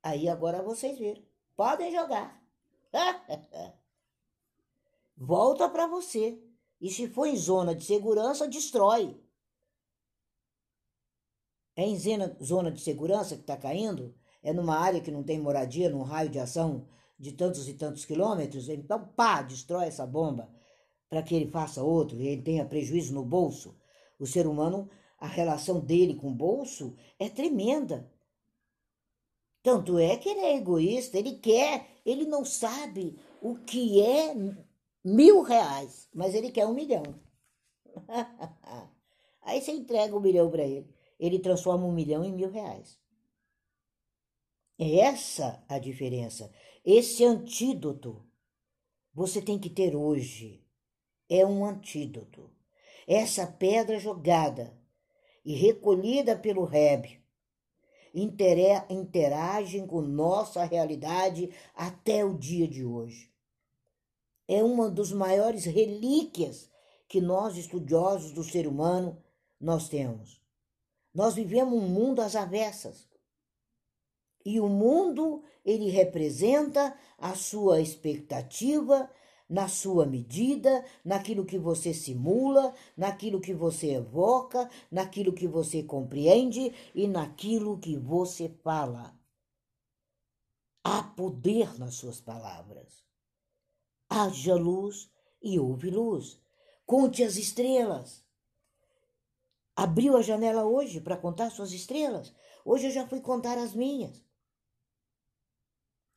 Aí 0.01 0.29
agora 0.29 0.63
vocês 0.63 0.97
viram. 0.97 1.23
Podem 1.57 1.91
jogar. 1.91 2.41
Volta 5.17 5.69
para 5.69 5.89
você. 5.89 6.41
E 6.81 6.91
se 6.91 7.09
for 7.09 7.27
em 7.27 7.37
zona 7.37 7.75
de 7.75 7.85
segurança, 7.85 8.47
destrói. 8.47 9.21
É 11.81 11.87
em 11.87 11.97
zona 11.97 12.71
de 12.71 12.79
segurança 12.79 13.37
que 13.37 13.41
está 13.41 13.57
caindo? 13.57 14.15
É 14.43 14.53
numa 14.53 14.77
área 14.77 15.01
que 15.01 15.11
não 15.11 15.23
tem 15.23 15.41
moradia, 15.41 15.89
num 15.89 16.03
raio 16.03 16.29
de 16.29 16.39
ação 16.39 16.87
de 17.19 17.33
tantos 17.33 17.67
e 17.71 17.73
tantos 17.73 18.05
quilômetros? 18.05 18.69
Então, 18.69 19.03
pá, 19.17 19.41
destrói 19.41 19.87
essa 19.87 20.07
bomba 20.07 20.51
para 21.09 21.23
que 21.23 21.35
ele 21.35 21.51
faça 21.51 21.83
outro 21.83 22.21
e 22.21 22.29
ele 22.29 22.43
tenha 22.43 22.67
prejuízo 22.67 23.15
no 23.15 23.25
bolso. 23.25 23.75
O 24.19 24.27
ser 24.27 24.47
humano, 24.47 24.91
a 25.19 25.27
relação 25.27 25.81
dele 25.81 26.17
com 26.17 26.29
o 26.29 26.35
bolso 26.35 26.95
é 27.19 27.31
tremenda. 27.31 28.13
Tanto 29.63 29.99
é 29.99 30.19
que 30.19 30.29
ele 30.29 30.41
é 30.41 30.57
egoísta, 30.59 31.17
ele 31.17 31.37
quer, 31.37 31.87
ele 32.05 32.27
não 32.27 32.45
sabe 32.45 33.19
o 33.41 33.57
que 33.57 34.03
é 34.03 34.35
mil 35.03 35.41
reais, 35.41 36.11
mas 36.13 36.35
ele 36.35 36.51
quer 36.51 36.67
um 36.67 36.75
milhão. 36.75 37.05
Aí 39.41 39.63
você 39.63 39.73
entrega 39.73 40.15
um 40.15 40.21
milhão 40.21 40.51
para 40.51 40.63
ele, 40.63 40.87
ele 41.21 41.39
transforma 41.39 41.87
um 41.87 41.93
milhão 41.93 42.25
em 42.25 42.33
mil 42.33 42.51
reais. 42.51 42.99
É 44.79 45.01
essa 45.01 45.63
a 45.69 45.79
diferença. 45.79 46.51
Esse 46.85 47.23
antídoto 47.25 48.27
você 49.13 49.43
tem 49.43 49.59
que 49.59 49.69
ter 49.69 49.95
hoje. 49.95 50.65
É 51.29 51.45
um 51.45 51.65
antídoto. 51.65 52.51
Essa 53.07 53.47
pedra 53.47 53.99
jogada 53.99 54.77
e 55.45 55.55
recolhida 55.55 56.37
pelo 56.37 56.65
Reb 56.65 57.21
interagem 58.13 59.87
com 59.87 60.01
nossa 60.01 60.65
realidade 60.65 61.51
até 61.75 62.25
o 62.25 62.37
dia 62.37 62.67
de 62.67 62.85
hoje. 62.85 63.31
É 64.49 64.65
uma 64.65 64.91
dos 64.91 65.13
maiores 65.13 65.65
relíquias 65.65 66.69
que 67.09 67.21
nós, 67.21 67.57
estudiosos 67.57 68.33
do 68.33 68.43
ser 68.43 68.67
humano, 68.67 69.23
nós 69.61 69.89
temos. 69.89 70.40
Nós 71.15 71.35
vivemos 71.35 71.75
um 71.75 71.89
mundo 71.89 72.21
às 72.21 72.37
avessas. 72.37 73.09
E 74.45 74.59
o 74.61 74.69
mundo, 74.69 75.43
ele 75.65 75.91
representa 75.91 76.97
a 77.19 77.35
sua 77.35 77.81
expectativa, 77.81 79.11
na 79.49 79.67
sua 79.67 80.07
medida, 80.07 80.85
naquilo 81.05 81.45
que 81.45 81.59
você 81.59 81.93
simula, 81.93 82.73
naquilo 82.97 83.41
que 83.41 83.53
você 83.53 83.95
evoca, 83.95 84.71
naquilo 84.91 85.33
que 85.33 85.49
você 85.49 85.83
compreende 85.83 86.73
e 86.95 87.09
naquilo 87.09 87.77
que 87.77 87.97
você 87.97 88.49
fala. 88.63 89.19
Há 90.85 91.03
poder 91.03 91.79
nas 91.79 91.97
suas 91.97 92.21
palavras. 92.21 93.05
Haja 94.09 94.55
luz 94.55 95.11
e 95.43 95.59
houve 95.59 95.91
luz. 95.91 96.41
Conte 96.87 97.25
as 97.25 97.37
estrelas. 97.37 98.25
Abriu 99.83 100.15
a 100.15 100.21
janela 100.21 100.67
hoje 100.67 101.01
para 101.01 101.17
contar 101.17 101.49
suas 101.49 101.73
estrelas? 101.73 102.35
Hoje 102.67 102.89
eu 102.89 102.91
já 102.91 103.09
fui 103.09 103.19
contar 103.19 103.57
as 103.57 103.75
minhas. 103.75 104.23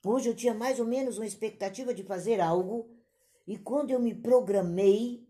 Hoje 0.06 0.28
eu 0.28 0.36
tinha 0.36 0.54
mais 0.54 0.82
ou 0.82 0.86
menos 0.86 1.18
uma 1.18 1.26
expectativa 1.26 1.94
de 1.94 2.04
fazer 2.04 2.42
algo, 2.42 2.94
e 3.48 3.58
quando 3.58 3.92
eu 3.92 4.02
me 4.02 4.14
programei, 4.14 5.26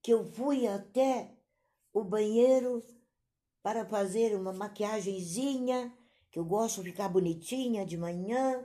que 0.00 0.12
eu 0.12 0.30
fui 0.30 0.68
até 0.68 1.36
o 1.92 2.04
banheiro 2.04 2.84
para 3.64 3.84
fazer 3.84 4.36
uma 4.36 4.52
maquiagemzinha, 4.52 5.92
que 6.30 6.38
eu 6.38 6.44
gosto 6.44 6.84
de 6.84 6.92
ficar 6.92 7.08
bonitinha 7.08 7.84
de 7.84 7.96
manhã. 7.96 8.64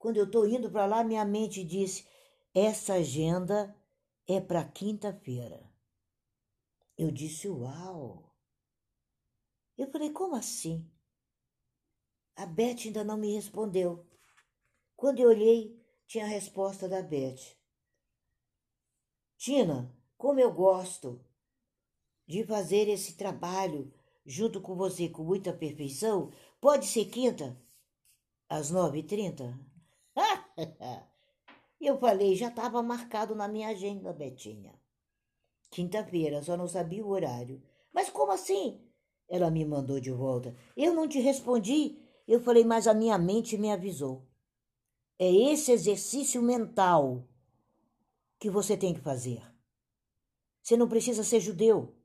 Quando 0.00 0.16
eu 0.16 0.24
estou 0.24 0.48
indo 0.48 0.68
para 0.68 0.84
lá, 0.84 1.04
minha 1.04 1.24
mente 1.24 1.62
disse: 1.62 2.08
essa 2.52 2.94
agenda 2.94 3.72
é 4.26 4.40
para 4.40 4.64
quinta-feira. 4.64 5.71
Eu 6.96 7.10
disse: 7.10 7.48
uau! 7.48 8.34
Eu 9.76 9.90
falei: 9.90 10.10
como 10.10 10.36
assim? 10.36 10.88
A 12.36 12.46
Beth 12.46 12.86
ainda 12.86 13.04
não 13.04 13.16
me 13.16 13.34
respondeu. 13.34 14.06
Quando 14.96 15.20
eu 15.20 15.28
olhei, 15.28 15.80
tinha 16.06 16.24
a 16.24 16.28
resposta 16.28 16.88
da 16.88 17.02
Beth. 17.02 17.56
Tina, 19.36 19.94
como 20.16 20.38
eu 20.38 20.52
gosto 20.52 21.24
de 22.26 22.44
fazer 22.44 22.88
esse 22.88 23.16
trabalho 23.16 23.92
junto 24.24 24.60
com 24.60 24.76
você 24.76 25.08
com 25.08 25.24
muita 25.24 25.52
perfeição, 25.52 26.32
pode 26.60 26.86
ser 26.86 27.06
quinta, 27.06 27.60
às 28.48 28.70
nove 28.70 29.00
e 29.00 29.02
trinta? 29.02 29.58
eu 31.80 31.98
falei, 31.98 32.36
já 32.36 32.48
estava 32.48 32.82
marcado 32.82 33.34
na 33.34 33.48
minha 33.48 33.68
agenda, 33.68 34.12
Betinha. 34.12 34.81
Quinta-feira, 35.72 36.42
só 36.42 36.54
não 36.54 36.68
sabia 36.68 37.02
o 37.02 37.08
horário. 37.08 37.62
Mas 37.94 38.10
como 38.10 38.30
assim? 38.30 38.78
Ela 39.26 39.50
me 39.50 39.64
mandou 39.64 39.98
de 39.98 40.10
volta. 40.10 40.54
Eu 40.76 40.92
não 40.92 41.08
te 41.08 41.18
respondi. 41.18 41.98
Eu 42.28 42.42
falei, 42.42 42.62
mas 42.62 42.86
a 42.86 42.92
minha 42.92 43.16
mente 43.16 43.56
me 43.56 43.72
avisou. 43.72 44.28
É 45.18 45.32
esse 45.32 45.72
exercício 45.72 46.42
mental 46.42 47.26
que 48.38 48.50
você 48.50 48.76
tem 48.76 48.92
que 48.92 49.00
fazer. 49.00 49.42
Você 50.62 50.76
não 50.76 50.86
precisa 50.86 51.24
ser 51.24 51.40
judeu. 51.40 51.96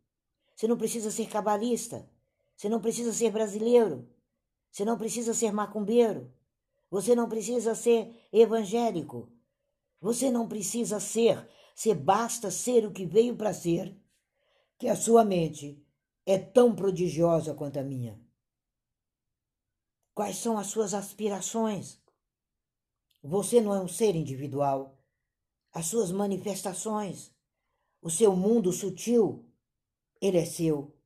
Você 0.56 0.66
não 0.66 0.78
precisa 0.78 1.12
ser 1.12 1.28
cabalista. 1.28 2.10
Você 2.56 2.70
não 2.70 2.80
precisa 2.80 3.12
ser 3.12 3.32
brasileiro. 3.32 4.08
Você 4.72 4.86
não 4.86 4.98
precisa 4.98 5.34
ser 5.34 5.52
macumbeiro. 5.52 6.34
Você 6.90 7.14
não 7.14 7.28
precisa 7.28 7.76
ser 7.76 8.16
evangélico. 8.32 9.30
Você 10.00 10.32
não 10.32 10.48
precisa 10.48 11.02
ser. 11.02 11.46
Você 11.78 11.94
basta 11.94 12.50
ser 12.50 12.88
o 12.88 12.92
que 12.92 13.06
veio 13.06 13.38
para 13.38 13.54
ser, 13.54 13.96
que 14.80 14.88
a 14.88 14.96
sua 14.96 15.24
mente 15.24 15.80
é 16.26 16.36
tão 16.36 16.76
prodigiosa 16.76 17.54
quanto 17.54 17.78
a 17.78 17.84
minha. 17.84 18.20
Quais 20.12 20.38
são 20.38 20.58
as 20.58 20.66
suas 20.68 20.96
aspirações? 20.96 22.02
Você 23.22 23.62
não 23.62 23.76
é 23.76 23.80
um 23.80 23.88
ser 23.88 24.16
individual. 24.16 24.98
As 25.72 25.86
suas 25.86 26.12
manifestações, 26.12 27.32
o 28.02 28.10
seu 28.10 28.36
mundo 28.36 28.74
sutil, 28.74 29.46
ele 30.20 30.40
é 30.40 30.46
seu. 30.46 30.98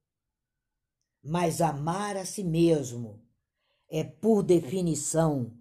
Mas 1.21 1.59
amar 1.59 2.15
a 2.15 2.23
si 2.23 2.45
mesmo 2.45 3.21
é, 3.89 4.05
por 4.05 4.41
definição, 4.41 5.51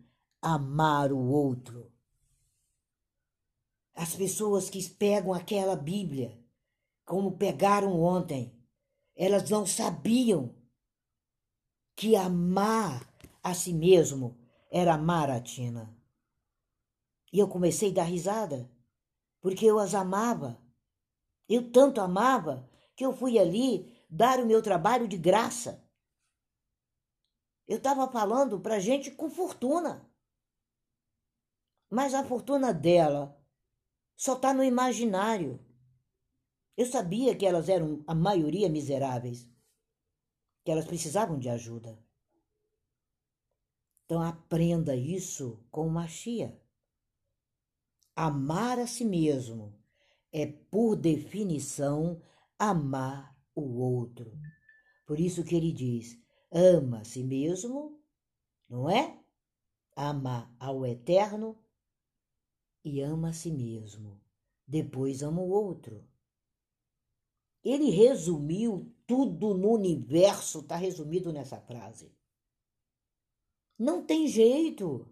amar 0.40 1.12
o 1.12 1.18
outro. 1.18 1.89
As 4.00 4.16
pessoas 4.16 4.70
que 4.70 4.82
pegam 4.88 5.34
aquela 5.34 5.76
Bíblia, 5.76 6.42
como 7.04 7.36
pegaram 7.36 8.00
ontem, 8.00 8.50
elas 9.14 9.50
não 9.50 9.66
sabiam 9.66 10.54
que 11.94 12.16
amar 12.16 13.06
a 13.42 13.52
si 13.52 13.74
mesmo 13.74 14.38
era 14.70 14.94
amar 14.94 15.28
a 15.28 15.38
Tina. 15.38 15.94
E 17.30 17.38
eu 17.38 17.46
comecei 17.46 17.90
a 17.90 17.96
dar 17.96 18.04
risada, 18.04 18.70
porque 19.38 19.66
eu 19.66 19.78
as 19.78 19.94
amava. 19.94 20.58
Eu 21.46 21.70
tanto 21.70 22.00
amava 22.00 22.66
que 22.96 23.04
eu 23.04 23.12
fui 23.12 23.38
ali 23.38 24.02
dar 24.08 24.40
o 24.40 24.46
meu 24.46 24.62
trabalho 24.62 25.06
de 25.06 25.18
graça. 25.18 25.86
Eu 27.68 27.76
estava 27.76 28.10
falando 28.10 28.58
para 28.58 28.80
gente 28.80 29.10
com 29.10 29.28
fortuna. 29.28 30.10
Mas 31.90 32.14
a 32.14 32.24
fortuna 32.24 32.72
dela 32.72 33.38
só 34.20 34.34
está 34.34 34.52
no 34.52 34.62
imaginário. 34.62 35.58
Eu 36.76 36.84
sabia 36.84 37.34
que 37.34 37.46
elas 37.46 37.70
eram 37.70 38.04
a 38.06 38.14
maioria 38.14 38.68
miseráveis, 38.68 39.48
que 40.62 40.70
elas 40.70 40.84
precisavam 40.84 41.38
de 41.38 41.48
ajuda. 41.48 41.98
Então 44.04 44.20
aprenda 44.20 44.94
isso 44.94 45.64
com 45.70 45.88
Machia. 45.88 46.60
Amar 48.14 48.78
a 48.78 48.86
si 48.86 49.06
mesmo 49.06 49.74
é, 50.30 50.46
por 50.46 50.96
definição, 50.96 52.20
amar 52.58 53.34
o 53.54 53.80
outro. 53.80 54.38
Por 55.06 55.18
isso 55.18 55.42
que 55.42 55.56
ele 55.56 55.72
diz: 55.72 56.22
ama 56.52 57.00
a 57.00 57.04
si 57.04 57.24
mesmo, 57.24 57.98
não 58.68 58.90
é? 58.90 59.18
Ama 59.96 60.54
ao 60.60 60.84
eterno 60.84 61.58
e 62.84 63.00
ama 63.00 63.30
a 63.30 63.32
si 63.32 63.50
mesmo. 63.50 64.20
Depois 64.66 65.22
ama 65.22 65.40
o 65.42 65.50
outro. 65.50 66.04
Ele 67.62 67.90
resumiu 67.90 68.94
tudo 69.06 69.54
no 69.54 69.72
universo, 69.72 70.60
está 70.60 70.76
resumido 70.76 71.32
nessa 71.32 71.60
frase. 71.60 72.10
Não 73.78 74.04
tem 74.04 74.28
jeito. 74.28 75.08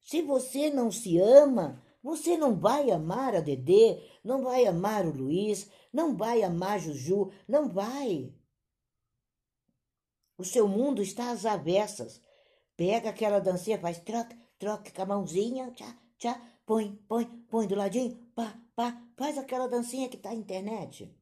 Se 0.00 0.22
você 0.22 0.70
não 0.70 0.90
se 0.90 1.18
ama, 1.18 1.82
você 2.02 2.36
não 2.36 2.58
vai 2.58 2.90
amar 2.90 3.34
a 3.34 3.40
Dedê, 3.40 4.02
não 4.22 4.42
vai 4.42 4.66
amar 4.66 5.06
o 5.06 5.16
Luiz, 5.16 5.70
não 5.92 6.16
vai 6.16 6.42
amar 6.42 6.78
Juju, 6.78 7.32
não 7.48 7.68
vai. 7.68 8.34
O 10.36 10.44
seu 10.44 10.68
mundo 10.68 11.00
está 11.00 11.30
às 11.30 11.46
avessas. 11.46 12.20
Pega 12.76 13.10
aquela 13.10 13.38
dancinha, 13.38 13.78
faz 13.78 13.98
troca, 14.00 14.36
troca 14.58 14.90
com 14.90 15.02
a 15.02 15.06
mãozinha, 15.06 15.70
tchá, 15.70 15.96
tchá, 16.24 16.40
põe, 16.64 16.98
põe, 17.06 17.26
põe 17.50 17.66
do 17.66 17.74
ladinho, 17.74 18.16
pá, 18.34 18.58
pá, 18.74 19.02
faz 19.16 19.36
aquela 19.36 19.68
dancinha 19.68 20.08
que 20.08 20.16
está 20.16 20.30
na 20.30 20.36
internet. 20.36 21.14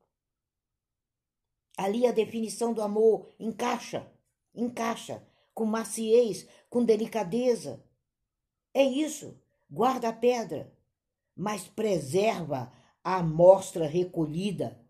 Ali 1.77 2.07
a 2.07 2.13
definição 2.13 2.73
do 2.73 2.81
amor 2.81 3.29
encaixa, 3.41 4.09
encaixa 4.55 5.27
com 5.53 5.65
maciez, 5.65 6.47
com 6.71 6.85
delicadeza. 6.85 7.85
É 8.73 8.85
isso, 8.85 9.37
guarda 9.69 10.09
a 10.09 10.13
pedra, 10.13 10.73
mas 11.35 11.67
preserva 11.67 12.73
a 13.03 13.17
amostra 13.17 13.87
recolhida 13.87 14.81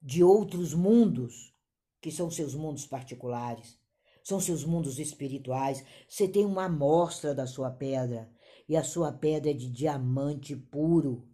de 0.00 0.24
outros 0.24 0.72
mundos, 0.72 1.54
que 2.00 2.10
são 2.10 2.30
seus 2.30 2.54
mundos 2.54 2.86
particulares, 2.86 3.78
são 4.24 4.40
seus 4.40 4.64
mundos 4.64 4.98
espirituais. 4.98 5.84
Você 6.08 6.26
tem 6.26 6.46
uma 6.46 6.64
amostra 6.64 7.34
da 7.34 7.46
sua 7.46 7.70
pedra, 7.70 8.30
e 8.70 8.76
a 8.76 8.84
sua 8.84 9.12
pedra 9.12 9.50
é 9.50 9.52
de 9.52 9.68
diamante 9.68 10.54
puro. 10.54 11.28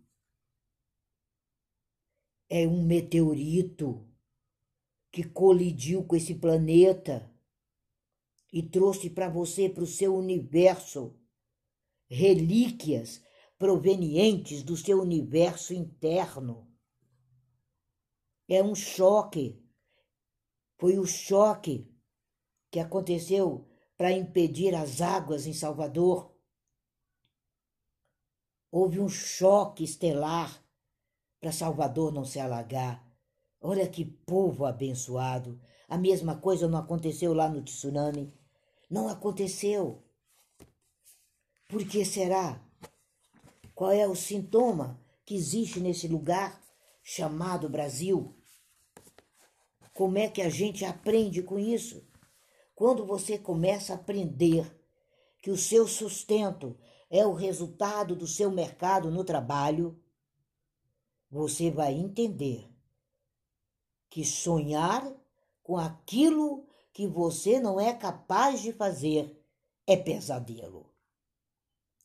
É 2.49 2.67
um 2.67 2.83
meteorito 2.83 4.09
que 5.13 5.23
colidiu 5.23 6.03
com 6.03 6.17
esse 6.17 6.37
planeta 6.37 7.31
e 8.51 8.63
trouxe 8.63 9.11
para 9.11 9.29
você, 9.29 9.69
para 9.69 9.83
o 9.83 9.87
seu 9.87 10.17
universo, 10.17 11.15
relíquias 12.09 13.23
provenientes 13.59 14.63
do 14.63 14.75
seu 14.75 14.99
universo 14.99 15.75
interno. 15.75 16.67
É 18.49 18.63
um 18.63 18.75
choque. 18.75 19.63
Foi 20.79 20.99
o 20.99 21.05
choque 21.05 21.87
que 22.71 22.81
aconteceu 22.81 23.69
para 23.95 24.11
impedir 24.11 24.75
as 24.75 25.03
águas 25.03 25.47
em 25.47 25.53
Salvador. 25.53 26.35
Houve 28.71 29.01
um 29.01 29.09
choque 29.09 29.85
estelar 29.85 30.63
para 31.41 31.53
Salvador 31.53 32.13
não 32.13 32.25
se 32.25 32.41
alagar. 32.41 33.07
Olha 33.61 33.89
que 33.89 34.05
povo 34.05 34.65
abençoado. 34.65 35.61
A 35.89 35.97
mesma 35.97 36.37
coisa 36.37 36.69
não 36.69 36.79
aconteceu 36.79 37.33
lá 37.33 37.49
no 37.49 37.63
tsunami. 37.63 38.33
Não 38.91 39.09
aconteceu. 39.09 40.03
Por 41.69 41.87
que 41.87 42.05
será? 42.05 42.61
Qual 43.75 43.91
é 43.91 44.07
o 44.07 44.15
sintoma 44.15 45.01
que 45.25 45.35
existe 45.35 45.81
nesse 45.81 46.09
lugar 46.09 46.63
chamado 47.03 47.69
Brasil? 47.69 48.35
Como 49.93 50.19
é 50.19 50.29
que 50.29 50.43
a 50.43 50.49
gente 50.49 50.85
aprende 50.85 51.43
com 51.43 51.59
isso? 51.59 52.07
Quando 52.75 53.07
você 53.07 53.39
começa 53.39 53.93
a 53.93 53.97
aprender 53.97 54.71
que 55.43 55.51
o 55.51 55.57
seu 55.57 55.89
sustento 55.89 56.77
é 57.09 57.27
o 57.27 57.33
resultado 57.33 58.17
do 58.17 58.27
seu 58.27 58.51
mercado 58.51 59.11
no 59.11 59.25
trabalho, 59.25 60.01
você 61.31 61.71
vai 61.71 61.95
entender 61.95 62.69
que 64.09 64.25
sonhar 64.25 65.13
com 65.63 65.77
aquilo 65.77 66.67
que 66.93 67.07
você 67.07 67.61
não 67.61 67.79
é 67.79 67.93
capaz 67.93 68.63
de 68.63 68.73
fazer 68.73 69.39
é 69.87 69.97
pesadelo, 69.97 70.91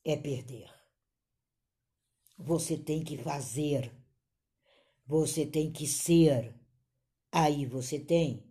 é 0.03 0.15
perder. 0.15 0.69
Você 2.37 2.77
tem 2.77 3.03
que 3.03 3.17
fazer, 3.17 3.91
você 5.05 5.45
tem 5.45 5.71
que 5.71 5.87
ser, 5.87 6.53
aí 7.31 7.65
você 7.65 7.99
tem. 7.99 8.43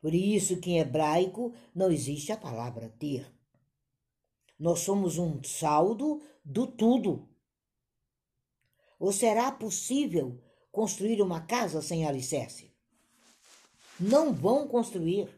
Por 0.00 0.14
isso 0.14 0.60
que 0.60 0.72
em 0.72 0.78
hebraico 0.78 1.54
não 1.74 1.90
existe 1.90 2.30
a 2.32 2.36
palavra 2.36 2.88
ter. 2.98 3.26
Nós 4.62 4.78
somos 4.78 5.18
um 5.18 5.42
saldo 5.42 6.22
do 6.44 6.68
tudo. 6.68 7.28
Ou 8.96 9.10
será 9.10 9.50
possível 9.50 10.40
construir 10.70 11.20
uma 11.20 11.40
casa 11.44 11.82
sem 11.82 12.06
alicerce? 12.06 12.72
Não 13.98 14.32
vão 14.32 14.68
construir. 14.68 15.28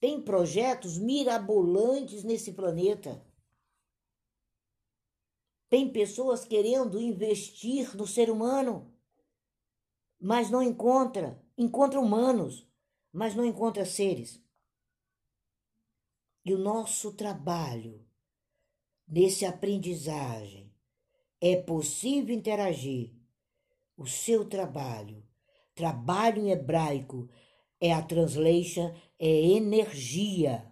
Tem 0.00 0.22
projetos 0.22 0.96
mirabolantes 0.96 2.24
nesse 2.24 2.54
planeta. 2.54 3.22
Tem 5.68 5.92
pessoas 5.92 6.46
querendo 6.46 6.98
investir 6.98 7.94
no 7.94 8.06
ser 8.06 8.30
humano, 8.30 8.90
mas 10.18 10.50
não 10.50 10.62
encontra. 10.62 11.44
Encontra 11.58 12.00
humanos, 12.00 12.66
mas 13.12 13.34
não 13.34 13.44
encontra 13.44 13.84
seres. 13.84 14.43
E 16.44 16.52
o 16.52 16.58
nosso 16.58 17.14
trabalho 17.14 18.06
nesse 19.08 19.46
aprendizagem 19.46 20.70
é 21.40 21.56
possível 21.56 22.34
interagir. 22.34 23.14
O 23.96 24.06
seu 24.06 24.46
trabalho, 24.46 25.26
trabalho 25.74 26.42
em 26.42 26.50
hebraico, 26.50 27.30
é 27.80 27.92
a 27.92 28.02
translation, 28.02 28.94
é 29.18 29.26
energia. 29.26 30.70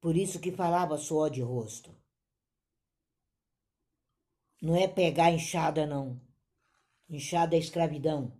Por 0.00 0.16
isso 0.16 0.40
que 0.40 0.52
falava 0.52 0.98
suor 0.98 1.30
de 1.30 1.40
rosto. 1.40 1.94
Não 4.60 4.76
é 4.76 4.86
pegar 4.86 5.30
enxada, 5.30 5.86
não. 5.86 6.20
Enxada 7.08 7.56
é 7.56 7.58
escravidão. 7.58 8.36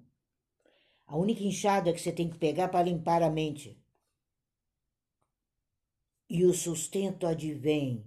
A 1.06 1.16
única 1.16 1.42
enxada 1.42 1.92
que 1.92 2.00
você 2.00 2.12
tem 2.12 2.28
que 2.28 2.38
pegar 2.38 2.68
para 2.68 2.84
limpar 2.84 3.22
a 3.22 3.30
mente. 3.30 3.82
E 6.28 6.44
o 6.44 6.54
sustento 6.54 7.26
advém 7.26 8.06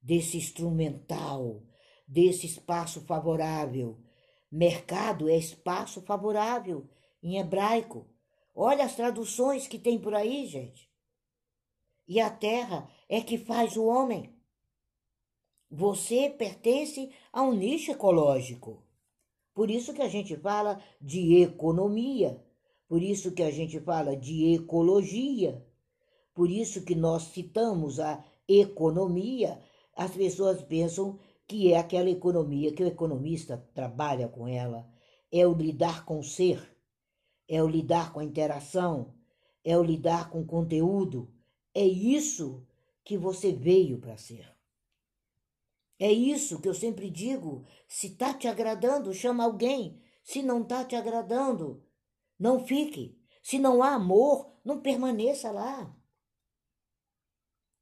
desse 0.00 0.36
instrumental, 0.36 1.62
desse 2.06 2.46
espaço 2.46 3.02
favorável. 3.02 3.98
Mercado 4.50 5.28
é 5.28 5.36
espaço 5.36 6.02
favorável 6.02 6.88
em 7.22 7.38
hebraico. 7.38 8.08
Olha 8.54 8.84
as 8.84 8.96
traduções 8.96 9.68
que 9.68 9.78
tem 9.78 9.98
por 9.98 10.14
aí, 10.14 10.46
gente. 10.46 10.90
E 12.08 12.18
a 12.18 12.28
terra 12.28 12.90
é 13.08 13.20
que 13.20 13.38
faz 13.38 13.76
o 13.76 13.84
homem. 13.84 14.34
Você 15.70 16.28
pertence 16.30 17.12
a 17.32 17.42
um 17.42 17.52
nicho 17.52 17.92
ecológico. 17.92 18.84
Por 19.54 19.70
isso 19.70 19.94
que 19.94 20.02
a 20.02 20.08
gente 20.08 20.36
fala 20.36 20.82
de 21.00 21.42
economia, 21.42 22.44
por 22.88 23.00
isso 23.00 23.32
que 23.32 23.42
a 23.42 23.50
gente 23.50 23.78
fala 23.78 24.16
de 24.16 24.54
ecologia, 24.54 25.64
por 26.40 26.50
isso 26.50 26.86
que 26.86 26.94
nós 26.94 27.24
citamos 27.34 28.00
a 28.00 28.24
economia. 28.48 29.60
As 29.94 30.12
pessoas 30.12 30.62
pensam 30.62 31.18
que 31.46 31.70
é 31.70 31.76
aquela 31.76 32.08
economia 32.08 32.72
que 32.72 32.82
o 32.82 32.86
economista 32.86 33.62
trabalha 33.74 34.26
com 34.26 34.48
ela, 34.48 34.88
é 35.30 35.46
o 35.46 35.52
lidar 35.52 36.06
com 36.06 36.18
o 36.18 36.24
ser, 36.24 36.74
é 37.46 37.62
o 37.62 37.68
lidar 37.68 38.10
com 38.14 38.20
a 38.20 38.24
interação, 38.24 39.12
é 39.62 39.76
o 39.76 39.82
lidar 39.82 40.30
com 40.30 40.40
o 40.40 40.46
conteúdo. 40.46 41.30
É 41.74 41.84
isso 41.84 42.66
que 43.04 43.18
você 43.18 43.52
veio 43.52 43.98
para 43.98 44.16
ser. 44.16 44.50
É 45.98 46.10
isso 46.10 46.58
que 46.58 46.70
eu 46.70 46.74
sempre 46.74 47.10
digo. 47.10 47.66
Se 47.86 48.06
está 48.06 48.32
te 48.32 48.48
agradando, 48.48 49.12
chama 49.12 49.44
alguém. 49.44 50.00
Se 50.24 50.42
não 50.42 50.62
está 50.62 50.86
te 50.86 50.96
agradando, 50.96 51.84
não 52.38 52.64
fique. 52.64 53.20
Se 53.42 53.58
não 53.58 53.82
há 53.82 53.90
amor, 53.90 54.50
não 54.64 54.80
permaneça 54.80 55.50
lá. 55.50 55.99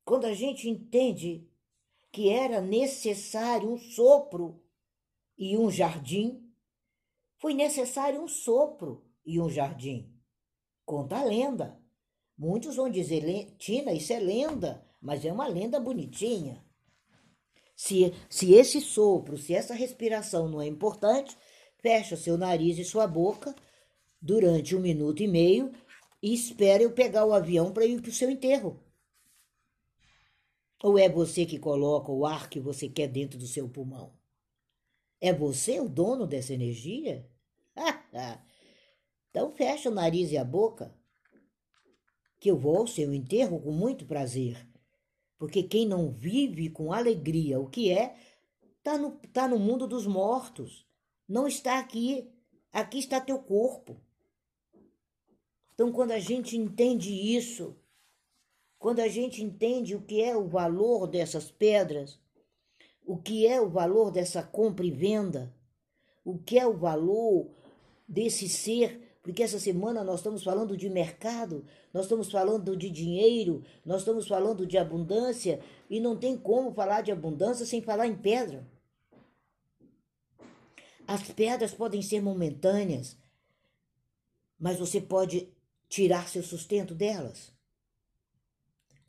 Quando 0.08 0.24
a 0.24 0.32
gente 0.32 0.70
entende 0.70 1.46
que 2.10 2.30
era 2.30 2.62
necessário 2.62 3.70
um 3.70 3.76
sopro 3.76 4.58
e 5.36 5.54
um 5.54 5.70
jardim, 5.70 6.50
foi 7.36 7.52
necessário 7.52 8.22
um 8.22 8.26
sopro 8.26 9.04
e 9.22 9.38
um 9.38 9.50
jardim. 9.50 10.10
Conta 10.86 11.18
a 11.18 11.24
lenda. 11.24 11.78
Muitos 12.38 12.76
vão 12.76 12.88
dizer, 12.88 13.54
Tina, 13.58 13.92
isso 13.92 14.10
é 14.14 14.18
lenda, 14.18 14.82
mas 14.98 15.26
é 15.26 15.30
uma 15.30 15.46
lenda 15.46 15.78
bonitinha. 15.78 16.64
Se, 17.76 18.10
se 18.30 18.54
esse 18.54 18.80
sopro, 18.80 19.36
se 19.36 19.52
essa 19.52 19.74
respiração 19.74 20.48
não 20.48 20.62
é 20.62 20.66
importante, 20.66 21.36
fecha 21.82 22.16
seu 22.16 22.38
nariz 22.38 22.78
e 22.78 22.84
sua 22.84 23.06
boca 23.06 23.54
durante 24.22 24.74
um 24.74 24.80
minuto 24.80 25.22
e 25.22 25.28
meio 25.28 25.70
e 26.22 26.32
espera 26.32 26.82
eu 26.82 26.92
pegar 26.92 27.26
o 27.26 27.34
avião 27.34 27.70
para 27.74 27.84
ir 27.84 28.00
para 28.00 28.08
o 28.08 28.14
seu 28.14 28.30
enterro. 28.30 28.87
Ou 30.82 30.98
é 30.98 31.08
você 31.08 31.44
que 31.44 31.58
coloca 31.58 32.12
o 32.12 32.24
ar 32.24 32.48
que 32.48 32.60
você 32.60 32.88
quer 32.88 33.08
dentro 33.08 33.38
do 33.38 33.46
seu 33.46 33.68
pulmão? 33.68 34.12
É 35.20 35.32
você 35.32 35.80
o 35.80 35.88
dono 35.88 36.26
dessa 36.26 36.54
energia? 36.54 37.28
então 39.30 39.50
fecha 39.52 39.90
o 39.90 39.94
nariz 39.94 40.30
e 40.30 40.38
a 40.38 40.44
boca, 40.44 40.94
que 42.38 42.50
eu 42.50 42.56
vou 42.56 42.76
ao 42.76 42.86
seu 42.86 43.12
enterro 43.12 43.60
com 43.60 43.72
muito 43.72 44.06
prazer. 44.06 44.68
Porque 45.36 45.62
quem 45.62 45.86
não 45.86 46.10
vive 46.10 46.70
com 46.70 46.92
alegria 46.92 47.60
o 47.60 47.68
que 47.68 47.90
é, 47.90 48.16
está 48.78 48.96
no, 48.96 49.12
tá 49.32 49.46
no 49.46 49.58
mundo 49.58 49.86
dos 49.86 50.06
mortos. 50.06 50.86
Não 51.28 51.46
está 51.46 51.78
aqui. 51.78 52.28
Aqui 52.72 52.98
está 52.98 53.20
teu 53.20 53.38
corpo. 53.38 54.00
Então, 55.74 55.92
quando 55.92 56.10
a 56.10 56.18
gente 56.18 56.56
entende 56.56 57.12
isso, 57.12 57.76
quando 58.78 59.00
a 59.00 59.08
gente 59.08 59.42
entende 59.42 59.96
o 59.96 60.02
que 60.02 60.22
é 60.22 60.36
o 60.36 60.46
valor 60.46 61.06
dessas 61.06 61.50
pedras, 61.50 62.18
o 63.04 63.16
que 63.16 63.46
é 63.46 63.60
o 63.60 63.68
valor 63.68 64.10
dessa 64.10 64.42
compra 64.42 64.86
e 64.86 64.90
venda, 64.90 65.52
o 66.24 66.38
que 66.38 66.58
é 66.58 66.66
o 66.66 66.76
valor 66.76 67.50
desse 68.06 68.48
ser, 68.48 69.18
porque 69.22 69.42
essa 69.42 69.58
semana 69.58 70.04
nós 70.04 70.20
estamos 70.20 70.44
falando 70.44 70.76
de 70.76 70.88
mercado, 70.88 71.64
nós 71.92 72.04
estamos 72.04 72.30
falando 72.30 72.76
de 72.76 72.88
dinheiro, 72.88 73.64
nós 73.84 74.02
estamos 74.02 74.28
falando 74.28 74.66
de 74.66 74.78
abundância, 74.78 75.60
e 75.90 75.98
não 76.00 76.16
tem 76.16 76.36
como 76.36 76.72
falar 76.72 77.02
de 77.02 77.10
abundância 77.10 77.66
sem 77.66 77.82
falar 77.82 78.06
em 78.06 78.16
pedra. 78.16 78.66
As 81.06 81.22
pedras 81.30 81.72
podem 81.72 82.02
ser 82.02 82.20
momentâneas, 82.20 83.16
mas 84.58 84.78
você 84.78 85.00
pode 85.00 85.48
tirar 85.88 86.28
seu 86.28 86.42
sustento 86.42 86.94
delas. 86.94 87.57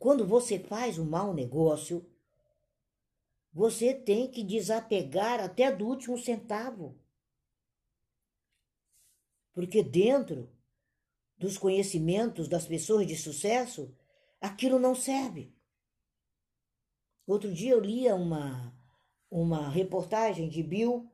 Quando 0.00 0.26
você 0.26 0.58
faz 0.58 0.98
um 0.98 1.04
mau 1.04 1.34
negócio, 1.34 2.10
você 3.52 3.92
tem 3.92 4.30
que 4.30 4.42
desapegar 4.42 5.40
até 5.40 5.70
do 5.70 5.86
último 5.86 6.16
centavo. 6.16 6.98
Porque 9.52 9.82
dentro 9.82 10.50
dos 11.36 11.58
conhecimentos 11.58 12.48
das 12.48 12.66
pessoas 12.66 13.06
de 13.06 13.14
sucesso, 13.14 13.94
aquilo 14.40 14.78
não 14.78 14.94
serve. 14.94 15.54
Outro 17.26 17.52
dia 17.52 17.72
eu 17.72 17.80
lia 17.80 18.14
uma, 18.14 18.74
uma 19.30 19.68
reportagem 19.68 20.48
de 20.48 20.62
Bill, 20.62 21.12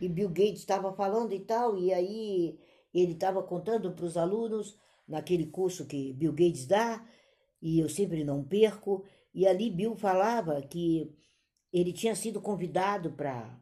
e 0.00 0.08
Bill 0.08 0.30
Gates 0.30 0.60
estava 0.60 0.90
falando 0.94 1.34
e 1.34 1.40
tal, 1.40 1.76
e 1.76 1.92
aí 1.92 2.58
ele 2.94 3.12
estava 3.12 3.42
contando 3.42 3.92
para 3.92 4.06
os 4.06 4.16
alunos, 4.16 4.80
naquele 5.06 5.48
curso 5.48 5.86
que 5.86 6.14
Bill 6.14 6.32
Gates 6.32 6.66
dá, 6.66 7.06
e 7.60 7.80
eu 7.80 7.88
sempre 7.88 8.24
não 8.24 8.44
perco, 8.44 9.04
e 9.34 9.46
ali 9.46 9.70
Bill 9.70 9.96
falava 9.96 10.60
que 10.62 11.14
ele 11.72 11.92
tinha 11.92 12.14
sido 12.14 12.40
convidado 12.40 13.12
para 13.12 13.58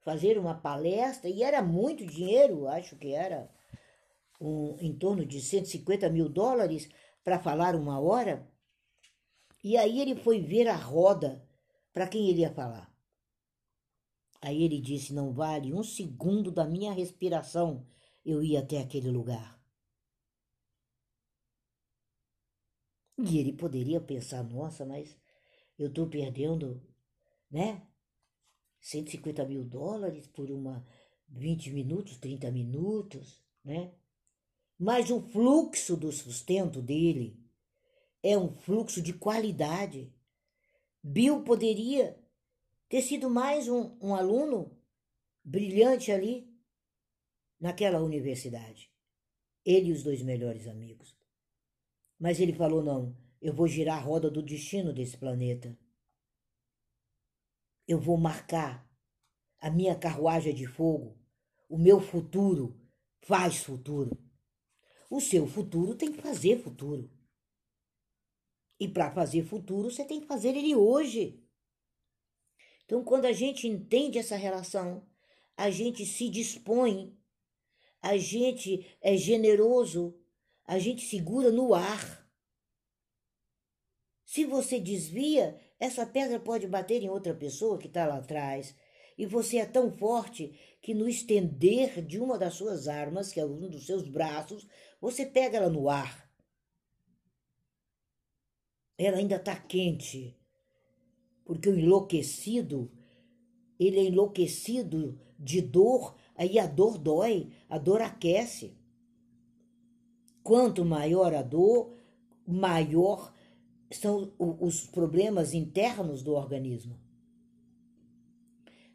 fazer 0.00 0.38
uma 0.38 0.54
palestra, 0.54 1.30
e 1.30 1.42
era 1.42 1.62
muito 1.62 2.04
dinheiro, 2.04 2.68
acho 2.68 2.96
que 2.96 3.12
era 3.12 3.50
um, 4.40 4.76
em 4.80 4.92
torno 4.92 5.24
de 5.24 5.40
150 5.40 6.08
mil 6.10 6.28
dólares 6.28 6.88
para 7.22 7.38
falar 7.38 7.74
uma 7.74 7.98
hora. 7.98 8.46
E 9.62 9.76
aí 9.78 10.00
ele 10.00 10.14
foi 10.14 10.40
ver 10.40 10.68
a 10.68 10.76
roda 10.76 11.42
para 11.92 12.06
quem 12.06 12.28
ele 12.28 12.42
ia 12.42 12.52
falar. 12.52 12.92
Aí 14.42 14.62
ele 14.62 14.78
disse: 14.78 15.14
Não 15.14 15.32
vale 15.32 15.72
um 15.72 15.82
segundo 15.82 16.50
da 16.50 16.66
minha 16.66 16.92
respiração 16.92 17.86
eu 18.24 18.42
ir 18.42 18.58
até 18.58 18.78
aquele 18.78 19.10
lugar. 19.10 19.53
E 23.18 23.38
ele 23.38 23.52
poderia 23.52 24.00
pensar: 24.00 24.42
Nossa, 24.42 24.84
mas 24.84 25.16
eu 25.78 25.88
estou 25.88 26.08
perdendo, 26.08 26.82
né? 27.50 27.86
150 28.80 29.44
mil 29.46 29.64
dólares 29.64 30.26
por 30.26 30.50
uma 30.50 30.86
20 31.28 31.70
minutos, 31.70 32.18
30 32.18 32.50
minutos, 32.50 33.42
né? 33.64 33.92
Mas 34.78 35.10
o 35.10 35.20
fluxo 35.20 35.96
do 35.96 36.12
sustento 36.12 36.82
dele 36.82 37.38
é 38.22 38.36
um 38.36 38.54
fluxo 38.56 39.00
de 39.00 39.12
qualidade. 39.12 40.12
Bill 41.02 41.42
poderia 41.44 42.18
ter 42.88 43.02
sido 43.02 43.30
mais 43.30 43.68
um, 43.68 43.96
um 44.00 44.14
aluno 44.14 44.76
brilhante 45.42 46.10
ali 46.10 46.52
naquela 47.60 48.02
universidade. 48.02 48.90
Ele 49.64 49.90
e 49.90 49.92
os 49.92 50.02
dois 50.02 50.22
melhores 50.22 50.66
amigos. 50.66 51.16
Mas 52.24 52.40
ele 52.40 52.54
falou: 52.54 52.82
não, 52.82 53.14
eu 53.38 53.52
vou 53.52 53.68
girar 53.68 53.98
a 53.98 54.00
roda 54.00 54.30
do 54.30 54.42
destino 54.42 54.94
desse 54.94 55.14
planeta. 55.14 55.78
Eu 57.86 58.00
vou 58.00 58.16
marcar 58.16 58.90
a 59.60 59.68
minha 59.68 59.94
carruagem 59.94 60.54
de 60.54 60.66
fogo. 60.66 61.18
O 61.68 61.76
meu 61.76 62.00
futuro 62.00 62.80
faz 63.20 63.58
futuro. 63.58 64.16
O 65.10 65.20
seu 65.20 65.46
futuro 65.46 65.94
tem 65.94 66.10
que 66.10 66.22
fazer 66.22 66.62
futuro. 66.62 67.10
E 68.80 68.88
para 68.88 69.12
fazer 69.12 69.44
futuro, 69.44 69.90
você 69.90 70.02
tem 70.02 70.22
que 70.22 70.26
fazer 70.26 70.56
ele 70.56 70.74
hoje. 70.74 71.46
Então, 72.86 73.04
quando 73.04 73.26
a 73.26 73.32
gente 73.32 73.68
entende 73.68 74.16
essa 74.16 74.36
relação, 74.36 75.06
a 75.54 75.68
gente 75.68 76.06
se 76.06 76.30
dispõe, 76.30 77.14
a 78.00 78.16
gente 78.16 78.96
é 79.02 79.14
generoso, 79.14 80.18
a 80.66 80.78
gente 80.78 81.06
segura 81.06 81.50
no 81.50 81.74
ar. 81.74 82.24
Se 84.24 84.44
você 84.44 84.80
desvia, 84.80 85.60
essa 85.78 86.06
pedra 86.06 86.40
pode 86.40 86.66
bater 86.66 87.02
em 87.02 87.10
outra 87.10 87.34
pessoa 87.34 87.78
que 87.78 87.86
está 87.86 88.06
lá 88.06 88.18
atrás. 88.18 88.74
E 89.16 89.26
você 89.26 89.58
é 89.58 89.66
tão 89.66 89.92
forte 89.92 90.58
que 90.82 90.92
no 90.92 91.08
estender 91.08 92.04
de 92.04 92.18
uma 92.18 92.36
das 92.36 92.54
suas 92.54 92.88
armas, 92.88 93.32
que 93.32 93.38
é 93.38 93.46
um 93.46 93.68
dos 93.68 93.86
seus 93.86 94.08
braços, 94.08 94.66
você 95.00 95.24
pega 95.24 95.58
ela 95.58 95.70
no 95.70 95.88
ar. 95.88 96.28
Ela 98.98 99.18
ainda 99.18 99.36
está 99.36 99.54
quente, 99.56 100.36
porque 101.44 101.68
o 101.68 101.78
enlouquecido, 101.78 102.90
ele 103.78 103.98
é 103.98 104.04
enlouquecido 104.04 105.20
de 105.38 105.60
dor, 105.60 106.16
aí 106.34 106.58
a 106.58 106.66
dor 106.66 106.96
dói, 106.96 107.52
a 107.68 107.76
dor 107.76 108.00
aquece. 108.00 108.76
Quanto 110.44 110.84
maior 110.84 111.34
a 111.34 111.40
dor, 111.42 111.96
maior 112.46 113.32
são 113.90 114.30
os 114.38 114.84
problemas 114.86 115.54
internos 115.54 116.22
do 116.22 116.34
organismo. 116.34 117.00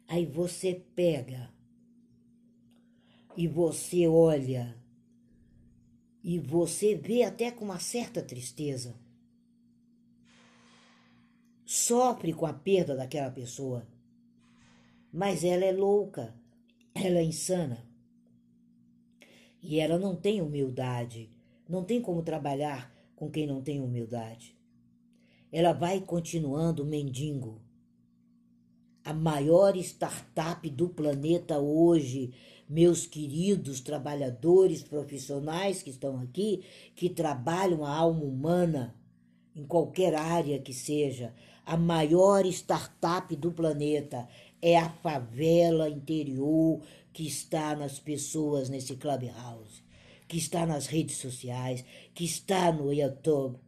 Aí 0.06 0.24
você 0.24 0.74
pega 0.94 1.52
e 3.36 3.48
você 3.48 4.06
olha 4.06 4.76
e 6.22 6.38
você 6.38 6.94
vê 6.94 7.24
até 7.24 7.50
com 7.50 7.64
uma 7.64 7.80
certa 7.80 8.22
tristeza. 8.22 8.94
Sofre 11.64 12.32
com 12.32 12.46
a 12.46 12.52
perda 12.52 12.94
daquela 12.94 13.30
pessoa. 13.30 13.86
Mas 15.12 15.42
ela 15.42 15.64
é 15.64 15.72
louca, 15.72 16.34
ela 16.94 17.18
é 17.18 17.24
insana. 17.24 17.84
E 19.62 19.78
ela 19.78 19.98
não 19.98 20.16
tem 20.16 20.40
humildade, 20.40 21.29
não 21.70 21.84
tem 21.84 22.02
como 22.02 22.22
trabalhar 22.22 22.92
com 23.14 23.30
quem 23.30 23.46
não 23.46 23.62
tem 23.62 23.80
humildade. 23.80 24.56
Ela 25.52 25.72
vai 25.72 26.00
continuando 26.00 26.84
mendigo. 26.84 27.60
A 29.04 29.14
maior 29.14 29.76
startup 29.76 30.68
do 30.68 30.88
planeta 30.88 31.58
hoje 31.58 32.34
meus 32.68 33.06
queridos 33.06 33.80
trabalhadores 33.80 34.82
profissionais 34.82 35.82
que 35.82 35.90
estão 35.90 36.20
aqui, 36.20 36.62
que 36.94 37.08
trabalham 37.08 37.84
a 37.84 37.92
alma 37.92 38.24
humana 38.24 38.94
em 39.56 39.64
qualquer 39.64 40.14
área 40.14 40.58
que 40.60 40.72
seja, 40.72 41.34
a 41.66 41.76
maior 41.76 42.46
startup 42.46 43.34
do 43.34 43.50
planeta 43.50 44.28
é 44.62 44.76
a 44.76 44.88
favela 44.88 45.88
interior 45.88 46.80
que 47.12 47.26
está 47.26 47.74
nas 47.74 47.98
pessoas 47.98 48.68
nesse 48.68 48.96
clubhouse, 48.96 49.82
que 50.30 50.38
está 50.38 50.64
nas 50.64 50.86
redes 50.86 51.16
sociais, 51.16 51.84
que 52.14 52.24
está 52.24 52.70
no 52.70 52.92
YouTube. 52.92 53.58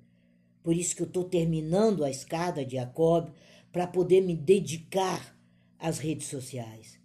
Por 0.63 0.77
isso 0.77 0.95
que 0.95 1.03
eu 1.03 1.09
estou 1.09 1.25
terminando 1.25 2.05
a 2.05 2.11
escada 2.11 2.65
de 2.65 2.77
Jacob 2.77 3.31
para 3.73 3.89
poder 3.89 4.21
me 4.21 4.37
dedicar 4.37 5.37
às 5.77 5.99
redes 5.99 6.29
sociais. 6.29 7.01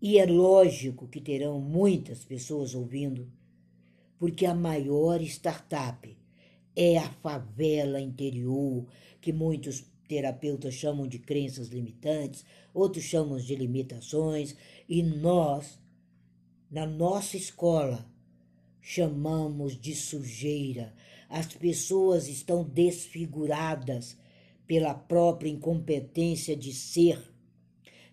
E 0.00 0.16
é 0.16 0.26
lógico 0.26 1.08
que 1.08 1.20
terão 1.20 1.60
muitas 1.60 2.24
pessoas 2.24 2.72
ouvindo, 2.72 3.28
porque 4.16 4.46
a 4.46 4.54
maior 4.54 5.20
startup 5.22 6.16
é 6.76 6.98
a 6.98 7.10
favela 7.14 8.00
interior, 8.00 8.86
que 9.20 9.32
muitos 9.32 9.86
terapeutas 10.06 10.74
chamam 10.74 11.08
de 11.08 11.18
crenças 11.18 11.66
limitantes, 11.66 12.44
outros 12.72 13.06
chamam 13.06 13.38
de 13.38 13.56
limitações, 13.56 14.54
e 14.88 15.02
nós, 15.02 15.80
na 16.74 16.84
nossa 16.84 17.36
escola, 17.36 18.04
chamamos 18.80 19.80
de 19.80 19.94
sujeira. 19.94 20.92
As 21.28 21.46
pessoas 21.46 22.26
estão 22.26 22.64
desfiguradas 22.64 24.18
pela 24.66 24.92
própria 24.92 25.48
incompetência 25.48 26.56
de 26.56 26.72
ser, 26.72 27.32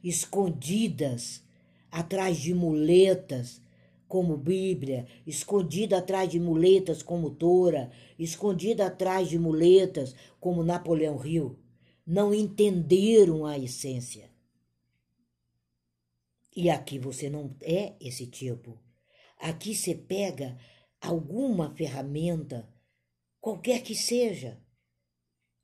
escondidas 0.03 1.43
atrás 1.89 2.37
de 2.37 2.53
muletas, 2.53 3.63
como 4.07 4.37
Bíblia, 4.37 5.07
escondida 5.25 5.97
atrás 5.97 6.29
de 6.29 6.39
muletas 6.39 7.01
como 7.01 7.31
Tora, 7.31 7.89
escondida 8.19 8.85
atrás 8.85 9.27
de 9.27 9.39
muletas 9.39 10.13
como 10.39 10.63
Napoleão 10.63 11.25
Hill, 11.25 11.57
não 12.05 12.31
entenderam 12.31 13.43
a 13.43 13.57
essência. 13.57 14.30
E 16.55 16.69
aqui 16.69 16.99
você 16.99 17.29
não 17.29 17.55
é 17.61 17.95
esse 17.99 18.27
tipo. 18.27 18.79
Aqui 19.37 19.73
você 19.73 19.95
pega 19.95 20.57
alguma 20.99 21.73
ferramenta, 21.75 22.71
qualquer 23.39 23.81
que 23.81 23.95
seja, 23.95 24.61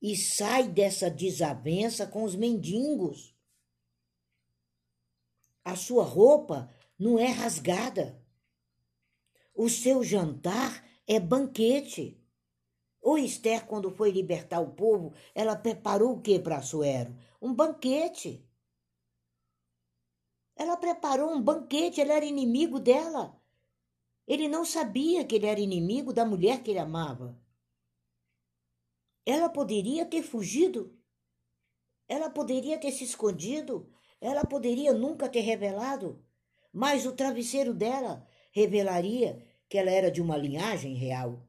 e 0.01 0.15
sai 0.15 0.67
dessa 0.67 1.09
desavença 1.09 2.07
com 2.07 2.23
os 2.23 2.35
mendigos. 2.35 3.35
A 5.63 5.75
sua 5.75 6.03
roupa 6.03 6.73
não 6.97 7.19
é 7.19 7.27
rasgada. 7.27 8.23
O 9.53 9.69
seu 9.69 10.03
jantar 10.03 10.87
é 11.05 11.19
banquete. 11.19 12.23
O 13.01 13.17
Esther, 13.17 13.65
quando 13.65 13.91
foi 13.91 14.11
libertar 14.11 14.59
o 14.59 14.71
povo, 14.73 15.13
ela 15.35 15.55
preparou 15.55 16.13
o 16.13 16.21
que 16.21 16.39
para 16.39 16.57
Assuero? 16.57 17.15
Um 17.41 17.53
banquete. 17.53 18.46
Ela 20.57 20.75
preparou 20.75 21.31
um 21.31 21.41
banquete, 21.41 22.01
ele 22.01 22.11
era 22.11 22.25
inimigo 22.25 22.79
dela. 22.79 23.39
Ele 24.27 24.47
não 24.47 24.65
sabia 24.65 25.23
que 25.23 25.35
ele 25.35 25.45
era 25.45 25.59
inimigo 25.59 26.11
da 26.11 26.25
mulher 26.25 26.63
que 26.63 26.71
ele 26.71 26.79
amava. 26.79 27.39
Ela 29.25 29.49
poderia 29.49 30.05
ter 30.05 30.23
fugido. 30.23 30.97
Ela 32.07 32.29
poderia 32.29 32.79
ter 32.79 32.91
se 32.91 33.03
escondido. 33.03 33.89
Ela 34.19 34.43
poderia 34.43 34.93
nunca 34.93 35.29
ter 35.29 35.41
revelado, 35.41 36.25
mas 36.73 37.05
o 37.05 37.11
travesseiro 37.11 37.73
dela 37.73 38.27
revelaria 38.51 39.45
que 39.69 39.77
ela 39.77 39.91
era 39.91 40.09
de 40.09 40.21
uma 40.21 40.35
linhagem 40.35 40.95
real. 40.95 41.47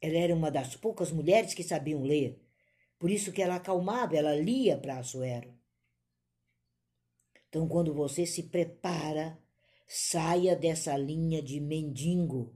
Ela 0.00 0.16
era 0.16 0.34
uma 0.34 0.50
das 0.50 0.74
poucas 0.74 1.12
mulheres 1.12 1.54
que 1.54 1.62
sabiam 1.62 2.02
ler. 2.02 2.42
Por 2.98 3.10
isso 3.10 3.32
que 3.32 3.42
ela 3.42 3.56
acalmava, 3.56 4.16
ela 4.16 4.34
lia 4.34 4.76
para 4.76 4.98
Assuero. 4.98 5.59
Então, 7.50 7.66
quando 7.66 7.92
você 7.92 8.24
se 8.24 8.44
prepara, 8.44 9.36
saia 9.88 10.54
dessa 10.54 10.96
linha 10.96 11.42
de 11.42 11.58
mendigo. 11.58 12.54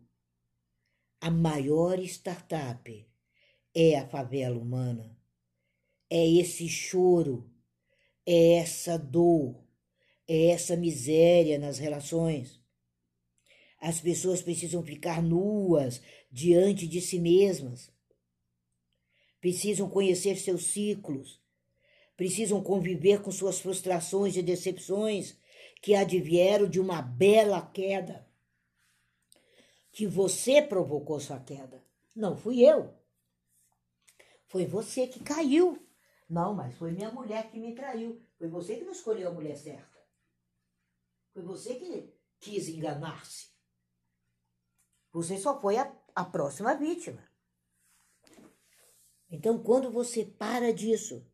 A 1.20 1.32
maior 1.32 1.98
startup 1.98 3.04
é 3.74 3.98
a 3.98 4.06
favela 4.06 4.56
humana. 4.56 5.18
É 6.08 6.24
esse 6.24 6.68
choro, 6.68 7.50
é 8.24 8.58
essa 8.58 8.96
dor, 8.96 9.60
é 10.28 10.50
essa 10.50 10.76
miséria 10.76 11.58
nas 11.58 11.78
relações. 11.78 12.62
As 13.80 14.00
pessoas 14.00 14.40
precisam 14.40 14.84
ficar 14.84 15.20
nuas 15.20 16.00
diante 16.30 16.86
de 16.86 17.00
si 17.00 17.18
mesmas. 17.18 17.90
Precisam 19.40 19.90
conhecer 19.90 20.36
seus 20.36 20.66
ciclos. 20.66 21.43
Precisam 22.16 22.62
conviver 22.62 23.22
com 23.22 23.30
suas 23.30 23.60
frustrações 23.60 24.36
e 24.36 24.42
decepções 24.42 25.36
que 25.82 25.94
advieram 25.94 26.68
de 26.68 26.80
uma 26.80 27.02
bela 27.02 27.60
queda. 27.60 28.26
Que 29.92 30.06
você 30.06 30.62
provocou 30.62 31.20
sua 31.20 31.40
queda. 31.40 31.84
Não 32.14 32.36
fui 32.36 32.64
eu. 32.64 32.94
Foi 34.46 34.64
você 34.64 35.06
que 35.06 35.20
caiu. 35.20 35.84
Não, 36.28 36.54
mas 36.54 36.74
foi 36.76 36.92
minha 36.92 37.10
mulher 37.10 37.50
que 37.50 37.58
me 37.58 37.74
traiu. 37.74 38.22
Foi 38.38 38.48
você 38.48 38.76
que 38.76 38.84
não 38.84 38.92
escolheu 38.92 39.28
a 39.28 39.32
mulher 39.32 39.56
certa. 39.56 39.98
Foi 41.32 41.42
você 41.42 41.74
que 41.74 42.12
quis 42.38 42.68
enganar-se. 42.68 43.48
Você 45.12 45.38
só 45.38 45.60
foi 45.60 45.76
a, 45.76 45.92
a 46.14 46.24
próxima 46.24 46.74
vítima. 46.74 47.22
Então, 49.30 49.62
quando 49.62 49.90
você 49.90 50.24
para 50.24 50.72
disso, 50.72 51.26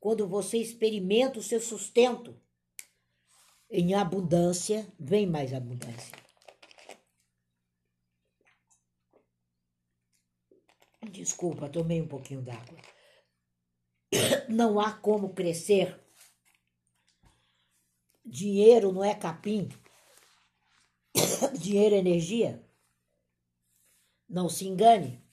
quando 0.00 0.28
você 0.28 0.58
experimenta 0.58 1.38
o 1.38 1.42
seu 1.42 1.60
sustento 1.60 2.40
em 3.70 3.94
abundância, 3.94 4.90
vem 4.98 5.26
mais 5.26 5.52
abundância. 5.52 6.16
Desculpa, 11.10 11.68
tomei 11.68 12.00
um 12.00 12.08
pouquinho 12.08 12.42
d'água. 12.42 12.78
Não 14.48 14.78
há 14.78 14.92
como 14.92 15.34
crescer. 15.34 15.98
Dinheiro 18.24 18.92
não 18.92 19.02
é 19.02 19.14
capim. 19.14 19.70
Dinheiro 21.58 21.94
é 21.94 21.98
energia. 21.98 22.62
Não 24.28 24.50
se 24.50 24.66
engane. 24.66 25.24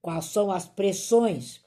Quais 0.00 0.26
são 0.26 0.52
as 0.52 0.68
pressões? 0.68 1.60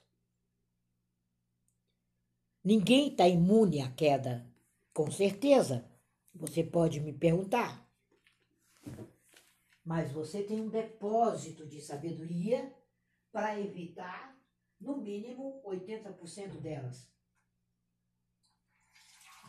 Ninguém 2.63 3.09
está 3.09 3.27
imune 3.27 3.81
à 3.81 3.91
queda, 3.91 4.47
com 4.93 5.11
certeza. 5.11 5.89
Você 6.33 6.63
pode 6.63 6.99
me 6.99 7.11
perguntar. 7.11 7.85
Mas 9.85 10.11
você 10.11 10.43
tem 10.43 10.61
um 10.61 10.69
depósito 10.69 11.67
de 11.67 11.81
sabedoria 11.81 12.73
para 13.31 13.59
evitar, 13.59 14.37
no 14.79 14.97
mínimo, 14.97 15.61
80% 15.65 16.61
delas. 16.61 17.11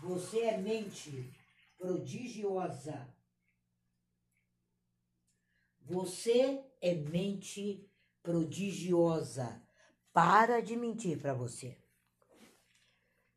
Você 0.02 0.40
é 0.40 0.58
mente 0.58 1.32
prodigiosa 1.78 3.14
você 5.84 6.64
é 6.80 6.94
mente 6.94 7.86
prodigiosa. 8.22 9.62
Para 10.12 10.60
de 10.60 10.76
mentir 10.76 11.20
para 11.20 11.34
você. 11.34 11.76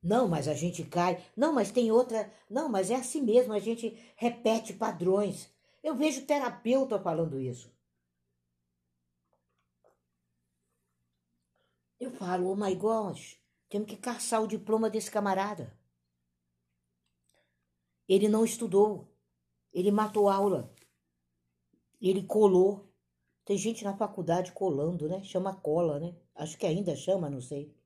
Não, 0.07 0.25
mas 0.25 0.47
a 0.47 0.53
gente 0.53 0.85
cai. 0.85 1.21
Não, 1.35 1.51
mas 1.51 1.69
tem 1.69 1.91
outra. 1.91 2.31
Não, 2.49 2.69
mas 2.69 2.89
é 2.89 2.95
assim 2.95 3.21
mesmo, 3.21 3.51
a 3.51 3.59
gente 3.59 3.89
repete 4.15 4.73
padrões. 4.73 5.49
Eu 5.83 5.95
vejo 5.95 6.25
terapeuta 6.25 6.97
falando 6.97 7.41
isso. 7.41 7.69
Eu 11.99 12.09
falo, 12.11 12.49
oh 12.49 12.55
my 12.55 12.73
gosh, 12.73 13.37
temos 13.67 13.89
que 13.89 13.97
caçar 13.97 14.41
o 14.41 14.47
diploma 14.47 14.89
desse 14.89 15.11
camarada. 15.11 15.77
Ele 18.07 18.29
não 18.29 18.45
estudou, 18.45 19.13
ele 19.73 19.91
matou 19.91 20.29
aula. 20.29 20.73
Ele 21.99 22.23
colou. 22.23 22.87
Tem 23.43 23.57
gente 23.57 23.83
na 23.83 23.97
faculdade 23.97 24.53
colando, 24.53 25.09
né? 25.09 25.21
Chama 25.23 25.53
cola, 25.53 25.99
né? 25.99 26.15
Acho 26.33 26.57
que 26.57 26.65
ainda 26.65 26.95
chama, 26.95 27.29
não 27.29 27.41
sei. 27.41 27.76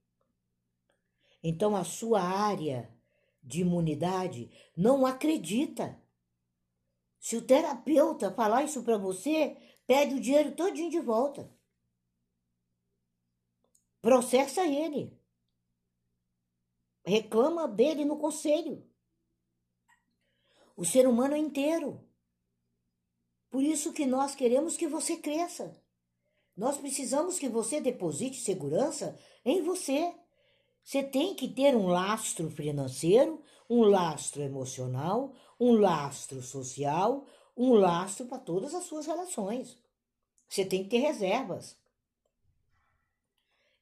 Então 1.43 1.75
a 1.75 1.83
sua 1.83 2.21
área 2.21 2.93
de 3.41 3.61
imunidade 3.61 4.51
não 4.75 5.05
acredita. 5.05 5.99
Se 7.19 7.35
o 7.35 7.41
terapeuta 7.41 8.31
falar 8.31 8.63
isso 8.63 8.83
para 8.83 8.97
você, 8.97 9.57
pede 9.85 10.15
o 10.15 10.19
dinheiro 10.19 10.55
todinho 10.55 10.89
de 10.89 10.99
volta. 10.99 11.51
Processa 14.01 14.65
ele. 14.65 15.19
Reclama 17.05 17.67
dele 17.67 18.05
no 18.05 18.17
conselho. 18.17 18.87
O 20.75 20.85
ser 20.85 21.07
humano 21.07 21.35
é 21.35 21.37
inteiro. 21.37 22.07
Por 23.49 23.63
isso 23.63 23.91
que 23.91 24.05
nós 24.05 24.33
queremos 24.33 24.77
que 24.77 24.87
você 24.87 25.17
cresça. 25.17 25.79
Nós 26.55 26.77
precisamos 26.77 27.37
que 27.37 27.49
você 27.49 27.81
deposite 27.81 28.39
segurança 28.39 29.19
em 29.43 29.61
você. 29.61 30.15
Você 30.83 31.03
tem 31.03 31.35
que 31.35 31.47
ter 31.47 31.75
um 31.75 31.87
lastro 31.87 32.49
financeiro, 32.49 33.41
um 33.69 33.83
lastro 33.83 34.41
emocional, 34.41 35.33
um 35.59 35.73
lastro 35.73 36.41
social, 36.41 37.25
um 37.55 37.73
lastro 37.73 38.25
para 38.25 38.39
todas 38.39 38.73
as 38.73 38.85
suas 38.85 39.05
relações. 39.05 39.77
Você 40.49 40.65
tem 40.65 40.83
que 40.83 40.89
ter 40.89 40.97
reservas. 40.97 41.77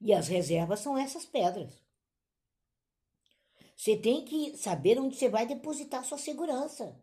E 0.01 0.13
as 0.13 0.27
reservas 0.27 0.79
são 0.79 0.97
essas 0.97 1.25
pedras. 1.25 1.73
Você 3.75 3.95
tem 3.95 4.25
que 4.25 4.57
saber 4.57 4.99
onde 4.99 5.15
você 5.15 5.29
vai 5.29 5.45
depositar 5.45 6.03
sua 6.03 6.17
segurança. 6.17 7.01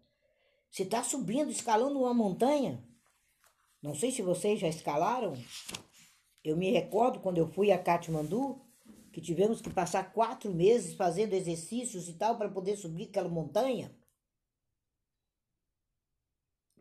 Você 0.70 0.82
está 0.82 1.02
subindo, 1.02 1.50
escalando 1.50 1.98
uma 1.98 2.12
montanha. 2.12 2.84
Não 3.82 3.94
sei 3.94 4.10
se 4.10 4.20
vocês 4.20 4.60
já 4.60 4.68
escalaram. 4.68 5.34
Eu 6.44 6.56
me 6.56 6.70
recordo 6.70 7.20
quando 7.20 7.38
eu 7.38 7.46
fui 7.46 7.72
a 7.72 7.82
Katmandu, 7.82 8.60
que 9.16 9.22
tivemos 9.22 9.62
que 9.62 9.70
passar 9.72 10.12
quatro 10.12 10.52
meses 10.52 10.94
fazendo 10.94 11.32
exercícios 11.32 12.06
e 12.06 12.18
tal 12.18 12.36
para 12.36 12.50
poder 12.50 12.76
subir 12.76 13.08
aquela 13.08 13.30
montanha. 13.30 13.98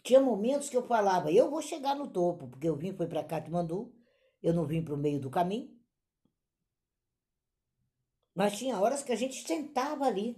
Tinha 0.04 0.19
momentos 0.19 0.69
que 0.69 0.76
eu 0.76 0.86
falava, 0.86 1.32
eu 1.32 1.50
vou 1.50 1.62
chegar 1.62 1.95
no 1.95 2.12
topo, 2.12 2.50
porque 2.50 2.67
eu 2.67 2.76
vim 2.76 2.93
foi 2.93 3.08
para 3.08 3.24
Katmandu, 3.24 3.95
eu 4.43 4.54
não 4.54 4.67
vim 4.67 4.84
para 4.84 4.93
o 4.93 4.98
meio 4.98 5.17
do 5.17 5.30
caminho. 5.30 5.80
Mas 8.34 8.58
tinha 8.58 8.78
horas 8.82 9.02
que 9.02 9.13
a 9.13 9.15
gente 9.15 9.48
sentava 9.48 10.04
ali 10.04 10.36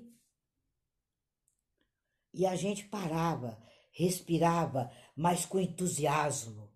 e 2.31 2.45
a 2.45 2.55
gente 2.55 2.87
parava, 2.89 3.59
respirava, 3.91 4.91
mas 5.15 5.47
com 5.47 5.59
entusiasmo. 5.59 6.71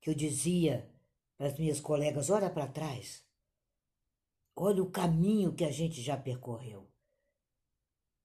Que 0.00 0.08
eu 0.08 0.14
dizia 0.14 0.90
para 1.36 1.48
as 1.48 1.58
minhas 1.58 1.80
colegas: 1.80 2.30
olha 2.30 2.48
para 2.48 2.66
trás, 2.66 3.23
olha 4.56 4.82
o 4.82 4.90
caminho 4.90 5.54
que 5.54 5.64
a 5.64 5.70
gente 5.70 6.00
já 6.00 6.16
percorreu. 6.16 6.88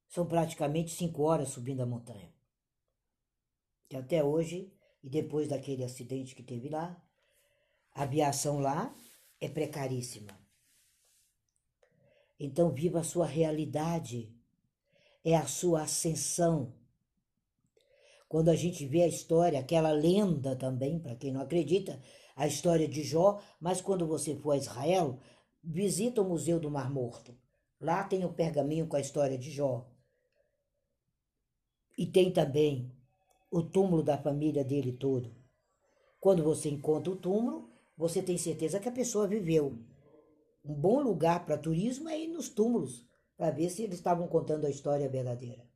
São 0.07 0.25
praticamente 0.25 0.91
cinco 0.91 1.23
horas 1.23 1.49
subindo 1.49 1.82
a 1.82 1.86
montanha. 1.86 2.34
Que 3.88 3.95
até 3.95 4.23
hoje, 4.23 4.73
e 5.03 5.09
depois 5.09 5.47
daquele 5.47 5.84
acidente 5.84 6.36
que 6.36 6.43
teve 6.43 6.69
lá, 6.69 7.01
a 7.93 8.03
aviação 8.03 8.59
lá 8.59 8.95
é 9.39 9.47
precaríssima. 9.47 10.39
Então, 12.39 12.71
viva 12.71 12.99
a 12.99 13.03
sua 13.03 13.25
realidade 13.25 14.34
é 15.23 15.36
a 15.36 15.45
sua 15.45 15.84
ascensão. 15.84 16.73
Quando 18.27 18.49
a 18.49 18.55
gente 18.55 18.86
vê 18.86 19.01
a 19.01 19.07
história, 19.07 19.59
aquela 19.59 19.91
lenda 19.91 20.55
também, 20.55 20.99
para 20.99 21.15
quem 21.15 21.32
não 21.32 21.41
acredita, 21.41 22.01
a 22.36 22.47
história 22.47 22.88
de 22.88 23.03
Jó, 23.03 23.41
mas 23.59 23.82
quando 23.82 24.07
você 24.07 24.36
for 24.36 24.51
a 24.51 24.57
Israel, 24.57 25.19
visita 25.64 26.22
o 26.22 26.28
Museu 26.28 26.60
do 26.60 26.72
Mar 26.72 26.91
Morto. 26.91 27.38
Lá 27.80 28.03
tem 28.03 28.26
o 28.26 28.34
pergaminho 28.34 28.88
com 28.88 28.95
a 28.95 28.99
história 28.99 29.38
de 29.38 29.51
Jó. 29.51 29.89
E 31.97 32.05
tem 32.05 32.32
também 32.32 32.91
o 33.51 33.62
túmulo 33.62 34.03
da 34.03 34.18
família 34.18 34.64
dele 34.64 34.93
todo. 34.93 35.36
Quando 36.20 36.43
você 36.43 36.70
encontra 36.70 37.12
o 37.12 37.16
túmulo, 37.16 37.70
você 37.97 38.22
tem 38.22 38.38
certeza 38.38 38.80
que 38.80 38.89
a 38.89 38.91
pessoa 38.91 39.28
viveu. 39.28 39.78
Um 40.64 40.74
bom 40.74 41.01
lugar 41.01 41.45
para 41.45 41.57
turismo 41.57 42.10
é 42.10 42.20
ir 42.20 42.28
nos 42.28 42.49
túmulos 42.49 43.05
para 43.38 43.51
ver 43.51 43.70
se 43.70 43.84
eles 43.84 43.95
estavam 43.95 44.28
contando 44.28 44.66
a 44.66 44.70
história 44.70 45.07
verdadeira. 45.07 45.68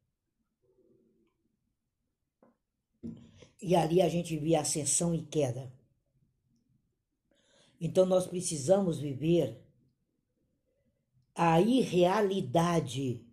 E 3.61 3.75
ali 3.75 4.01
a 4.01 4.09
gente 4.09 4.37
via 4.37 4.59
ascensão 4.59 5.15
e 5.15 5.23
queda. 5.23 5.71
Então 7.79 8.05
nós 8.05 8.27
precisamos 8.27 8.99
viver 8.99 9.62
a 11.35 11.59
irrealidade 11.59 13.25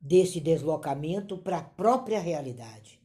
desse 0.00 0.40
deslocamento 0.40 1.38
para 1.38 1.58
a 1.58 1.64
própria 1.64 2.20
realidade. 2.20 3.00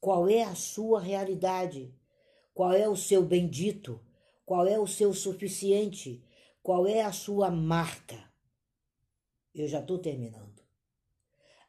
Qual 0.00 0.28
é 0.28 0.42
a 0.42 0.54
sua 0.54 1.00
realidade? 1.00 1.94
Qual 2.54 2.72
é 2.72 2.88
o 2.88 2.96
seu 2.96 3.24
bendito? 3.24 4.00
Qual 4.44 4.66
é 4.66 4.78
o 4.78 4.86
seu 4.86 5.12
suficiente? 5.12 6.22
Qual 6.62 6.86
é 6.86 7.02
a 7.02 7.12
sua 7.12 7.50
marca? 7.50 8.22
Eu 9.54 9.66
já 9.66 9.80
estou 9.80 9.98
terminando. 9.98 10.62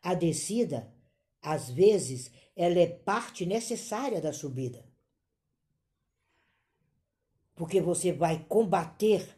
A 0.02 0.14
descida, 0.14 0.94
às 1.42 1.70
vezes, 1.70 2.32
ela 2.56 2.80
é 2.80 2.88
parte 2.88 3.46
necessária 3.46 4.22
da 4.22 4.34
subida. 4.34 4.86
Porque 7.56 7.80
você 7.82 8.12
vai 8.12 8.44
combater 8.46 9.38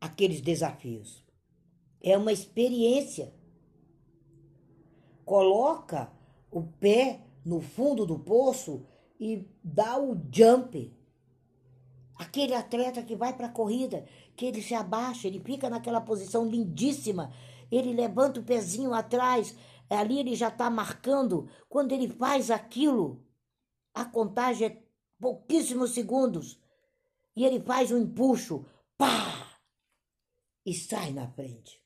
aqueles 0.00 0.40
desafios. 0.40 1.23
É 2.06 2.18
uma 2.18 2.32
experiência. 2.32 3.32
Coloca 5.24 6.12
o 6.50 6.62
pé 6.62 7.24
no 7.42 7.62
fundo 7.62 8.04
do 8.04 8.18
poço 8.18 8.86
e 9.18 9.48
dá 9.64 9.98
o 9.98 10.14
jump. 10.30 10.94
Aquele 12.14 12.54
atleta 12.54 13.02
que 13.02 13.16
vai 13.16 13.34
para 13.34 13.46
a 13.46 13.52
corrida, 13.52 14.04
que 14.36 14.44
ele 14.44 14.60
se 14.60 14.74
abaixa, 14.74 15.26
ele 15.26 15.40
fica 15.40 15.70
naquela 15.70 15.98
posição 15.98 16.46
lindíssima, 16.46 17.32
ele 17.72 17.94
levanta 17.94 18.38
o 18.38 18.44
pezinho 18.44 18.92
atrás, 18.92 19.56
ali 19.88 20.18
ele 20.18 20.34
já 20.34 20.48
está 20.48 20.68
marcando. 20.68 21.48
Quando 21.70 21.92
ele 21.92 22.10
faz 22.10 22.50
aquilo, 22.50 23.24
a 23.94 24.04
contagem 24.04 24.66
é 24.68 24.82
pouquíssimos 25.18 25.92
segundos. 25.92 26.60
E 27.34 27.46
ele 27.46 27.60
faz 27.60 27.90
um 27.90 27.96
empuxo, 27.96 28.66
pá! 28.98 29.58
E 30.66 30.74
sai 30.74 31.10
na 31.10 31.26
frente. 31.28 31.83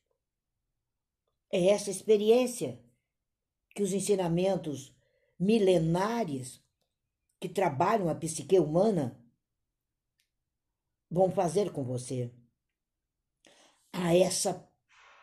É 1.50 1.68
essa 1.68 1.90
experiência 1.90 2.80
que 3.74 3.82
os 3.82 3.92
ensinamentos 3.92 4.94
milenares 5.38 6.62
que 7.40 7.48
trabalham 7.48 8.08
a 8.08 8.14
psique 8.14 8.58
humana 8.58 9.22
vão 11.10 11.30
fazer 11.30 11.72
com 11.72 11.84
você. 11.84 12.32
Há 13.92 14.14
essa 14.14 14.68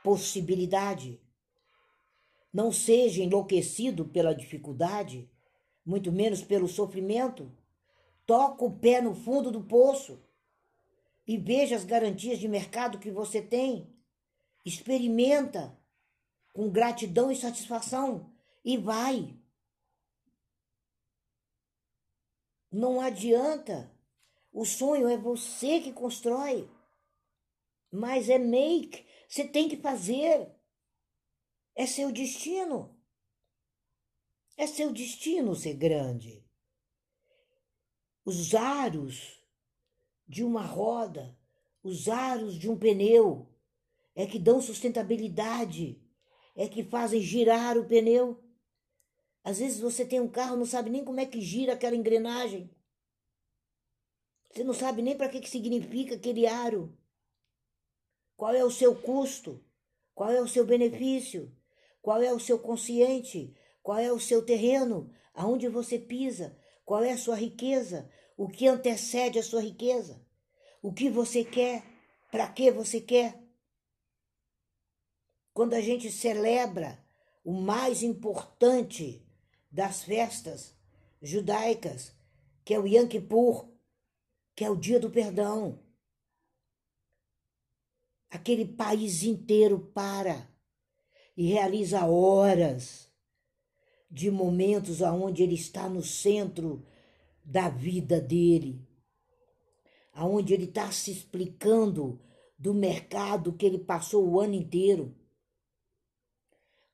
possibilidade. 0.04 1.22
Não 2.52 2.72
seja 2.72 3.22
enlouquecido 3.22 4.06
pela 4.06 4.34
dificuldade, 4.34 5.30
muito 5.86 6.12
menos 6.12 6.42
pelo 6.42 6.68
sofrimento. 6.68 7.56
Toca 8.26 8.66
o 8.66 8.80
pé 8.80 9.02
no 9.02 9.14
fundo 9.14 9.52
do 9.52 9.64
poço 9.64 10.24
e 11.28 11.38
veja 11.38 11.76
as 11.76 11.84
garantias 11.84 12.40
de 12.40 12.48
mercado 12.48 12.98
que 12.98 13.12
você 13.12 13.42
tem. 13.42 13.94
Experimenta 14.66 15.78
com 16.56 16.72
gratidão 16.72 17.30
e 17.30 17.36
satisfação 17.36 18.34
e 18.64 18.78
vai. 18.78 19.38
Não 22.72 23.02
adianta. 23.02 23.94
O 24.54 24.64
sonho 24.64 25.10
é 25.10 25.18
você 25.18 25.82
que 25.82 25.92
constrói. 25.92 26.72
Mas 27.92 28.30
é 28.30 28.38
make. 28.38 29.06
Você 29.28 29.46
tem 29.46 29.68
que 29.68 29.76
fazer. 29.76 30.50
É 31.76 31.86
seu 31.86 32.10
destino. 32.10 32.98
É 34.56 34.66
seu 34.66 34.94
destino 34.94 35.54
ser 35.56 35.74
grande. 35.74 36.42
Os 38.24 38.56
aros 38.56 39.44
de 40.26 40.42
uma 40.42 40.66
roda, 40.66 41.38
os 41.84 42.08
aros 42.08 42.58
de 42.58 42.70
um 42.70 42.80
pneu, 42.80 43.54
é 44.16 44.26
que 44.26 44.40
dão 44.40 44.62
sustentabilidade, 44.62 46.02
é 46.56 46.68
que 46.68 46.84
fazem 46.84 47.22
girar 47.22 47.78
o 47.78 47.86
pneu. 47.86 48.42
Às 49.44 49.60
vezes 49.60 49.80
você 49.80 50.06
tem 50.06 50.20
um 50.20 50.28
carro, 50.28 50.56
não 50.56 50.66
sabe 50.66 50.90
nem 50.90 51.04
como 51.04 51.20
é 51.20 51.26
que 51.26 51.42
gira 51.42 51.74
aquela 51.74 51.96
engrenagem. 51.96 52.70
Você 54.50 54.64
não 54.64 54.74
sabe 54.74 55.02
nem 55.02 55.18
para 55.18 55.28
que, 55.28 55.42
que 55.42 55.50
significa 55.50 56.16
aquele 56.16 56.48
aro. 56.48 56.98
Qual 58.38 58.54
é 58.54 58.64
o 58.64 58.72
seu 58.72 58.96
custo? 58.96 59.64
Qual 60.14 60.32
é 60.32 60.42
o 60.42 60.48
seu 60.48 60.66
benefício? 60.66 61.54
Qual 62.02 62.22
é 62.22 62.34
o 62.34 62.40
seu 62.40 62.58
consciente? 62.58 63.54
Qual 63.84 63.98
é 63.98 64.12
o 64.12 64.20
seu 64.20 64.44
terreno? 64.44 65.12
Aonde 65.34 65.68
você 65.68 66.00
pisa? 66.00 66.58
Qual 66.86 67.04
é 67.04 67.12
a 67.12 67.18
sua 67.18 67.36
riqueza? 67.36 68.10
O 68.38 68.48
que 68.48 68.68
antecede 68.68 69.38
a 69.38 69.44
sua 69.44 69.62
riqueza? 69.62 70.26
O 70.82 70.94
que 70.94 71.10
você 71.10 71.44
quer? 71.44 71.84
Para 72.32 72.48
que 72.48 72.72
você 72.72 73.02
quer? 73.02 73.45
Quando 75.56 75.74
a 75.74 75.80
gente 75.80 76.12
celebra 76.12 77.02
o 77.42 77.54
mais 77.54 78.04
importante 78.04 79.26
das 79.72 80.04
festas 80.04 80.76
judaicas, 81.22 82.14
que 82.66 82.74
é 82.74 82.80
o 82.80 82.86
Yom 82.86 83.08
Kippur, 83.08 83.70
que 84.54 84.66
é 84.66 84.70
o 84.70 84.76
dia 84.76 85.00
do 85.00 85.10
perdão. 85.10 85.80
Aquele 88.30 88.66
país 88.66 89.24
inteiro 89.24 89.80
para 89.94 90.46
e 91.38 91.48
realiza 91.48 92.06
horas 92.06 93.10
de 94.12 94.30
momentos 94.30 95.02
aonde 95.02 95.42
ele 95.42 95.56
está 95.56 95.88
no 95.88 96.04
centro 96.04 96.86
da 97.42 97.70
vida 97.70 98.20
dele, 98.20 98.86
aonde 100.12 100.54
ele 100.54 100.66
está 100.66 100.92
se 100.92 101.12
explicando 101.12 102.22
do 102.60 102.74
mercado 102.74 103.54
que 103.54 103.66
ele 103.66 103.80
passou 103.80 104.28
o 104.28 104.42
ano 104.42 104.54
inteiro. 104.54 105.16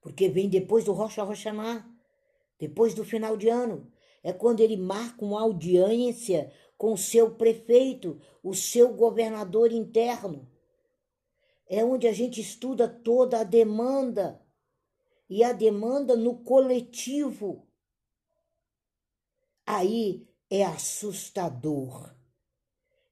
Porque 0.01 0.27
vem 0.27 0.49
depois 0.49 0.83
do 0.83 0.91
Rocha 0.91 1.23
Rochaná, 1.23 1.87
depois 2.59 2.93
do 2.93 3.05
final 3.05 3.37
de 3.37 3.47
ano. 3.47 3.89
É 4.23 4.33
quando 4.33 4.59
ele 4.59 4.77
marca 4.77 5.23
uma 5.23 5.41
audiência 5.41 6.51
com 6.77 6.93
o 6.93 6.97
seu 6.97 7.35
prefeito, 7.35 8.19
o 8.43 8.53
seu 8.53 8.93
governador 8.93 9.71
interno. 9.71 10.49
É 11.67 11.85
onde 11.85 12.07
a 12.07 12.11
gente 12.11 12.41
estuda 12.41 12.87
toda 12.87 13.39
a 13.39 13.43
demanda 13.43 14.41
e 15.29 15.43
a 15.43 15.53
demanda 15.53 16.15
no 16.15 16.43
coletivo. 16.43 17.67
Aí 19.65 20.27
é 20.49 20.63
assustador. 20.63 22.13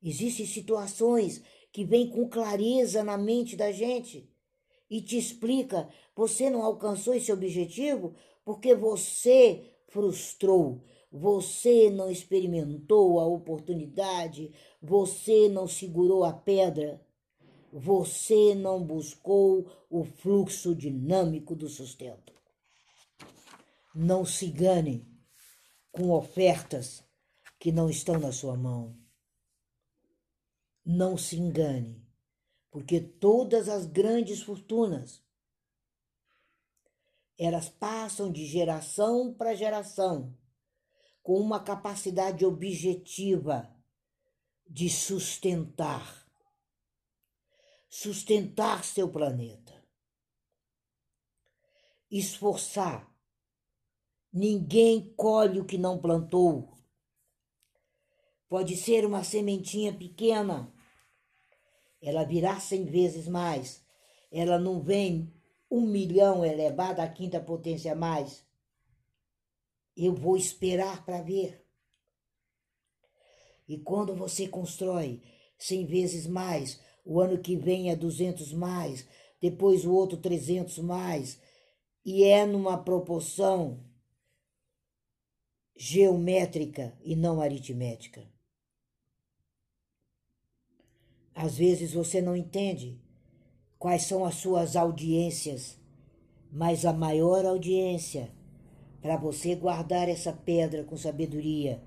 Existem 0.01 0.45
situações 0.45 1.41
que 1.71 1.85
vêm 1.85 2.09
com 2.09 2.27
clareza 2.27 3.03
na 3.03 3.17
mente 3.17 3.55
da 3.55 3.71
gente 3.71 4.29
e 4.89 5.01
te 5.01 5.17
explica: 5.17 5.87
você 6.15 6.49
não 6.49 6.63
alcançou 6.63 7.13
esse 7.13 7.31
objetivo 7.31 8.15
porque 8.43 8.73
você 8.73 9.63
frustrou, 9.87 10.83
você 11.11 11.89
não 11.89 12.09
experimentou 12.09 13.19
a 13.19 13.25
oportunidade, 13.25 14.51
você 14.81 15.49
não 15.49 15.67
segurou 15.67 16.23
a 16.23 16.33
pedra, 16.33 17.01
você 17.71 18.55
não 18.55 18.83
buscou 18.83 19.69
o 19.89 20.03
fluxo 20.03 20.75
dinâmico 20.75 21.55
do 21.55 21.69
sustento. 21.69 22.33
Não 23.93 24.25
se 24.25 24.47
engane 24.47 25.07
com 25.91 26.11
ofertas 26.11 27.03
que 27.59 27.71
não 27.71 27.89
estão 27.89 28.19
na 28.19 28.31
sua 28.31 28.55
mão. 28.55 28.95
Não 30.85 31.17
se 31.17 31.35
engane, 31.37 32.08
porque 32.71 32.99
todas 32.99 33.67
as 33.67 33.85
grandes 33.85 34.41
fortunas 34.41 35.23
elas 37.37 37.69
passam 37.69 38.31
de 38.31 38.45
geração 38.45 39.33
para 39.33 39.55
geração 39.55 40.37
com 41.23 41.39
uma 41.39 41.63
capacidade 41.63 42.45
objetiva 42.45 43.73
de 44.67 44.89
sustentar 44.89 46.19
sustentar 47.89 48.83
seu 48.83 49.09
planeta. 49.09 49.73
Esforçar. 52.09 53.09
Ninguém 54.31 55.11
colhe 55.15 55.59
o 55.59 55.65
que 55.65 55.77
não 55.77 55.99
plantou. 55.99 56.77
Pode 58.47 58.75
ser 58.77 59.05
uma 59.05 59.23
sementinha 59.23 59.91
pequena, 59.93 60.71
ela 62.01 62.23
virá 62.23 62.59
cem 62.59 62.85
vezes 62.85 63.27
mais. 63.27 63.83
Ela 64.31 64.57
não 64.57 64.81
vem 64.81 65.33
um 65.69 65.81
milhão 65.81 66.45
elevado 66.45 66.99
à 66.99 67.07
quinta 67.07 67.39
potência 67.39 67.95
mais. 67.95 68.45
Eu 69.95 70.13
vou 70.13 70.37
esperar 70.37 71.05
para 71.05 71.21
ver. 71.21 71.65
E 73.67 73.77
quando 73.77 74.15
você 74.15 74.47
constrói 74.47 75.21
cem 75.57 75.85
vezes 75.85 76.25
mais, 76.25 76.79
o 77.05 77.19
ano 77.19 77.37
que 77.37 77.55
vem 77.55 77.91
é 77.91 77.95
duzentos 77.95 78.53
mais, 78.53 79.05
depois 79.41 79.85
o 79.85 79.93
outro 79.93 80.17
trezentos 80.17 80.79
mais, 80.79 81.39
e 82.05 82.23
é 82.23 82.45
numa 82.45 82.77
proporção 82.77 83.83
geométrica 85.75 86.97
e 87.01 87.15
não 87.15 87.41
aritmética. 87.41 88.27
Às 91.41 91.57
vezes 91.57 91.93
você 91.93 92.21
não 92.21 92.35
entende 92.35 92.99
quais 93.77 94.01
são 94.03 94.25
as 94.25 94.35
suas 94.35 94.75
audiências, 94.75 95.79
mas 96.51 96.85
a 96.85 96.91
maior 96.91 97.45
audiência 97.45 98.29
para 99.01 99.15
você 99.15 99.55
guardar 99.55 100.09
essa 100.09 100.33
pedra 100.33 100.83
com 100.83 100.97
sabedoria 100.97 101.81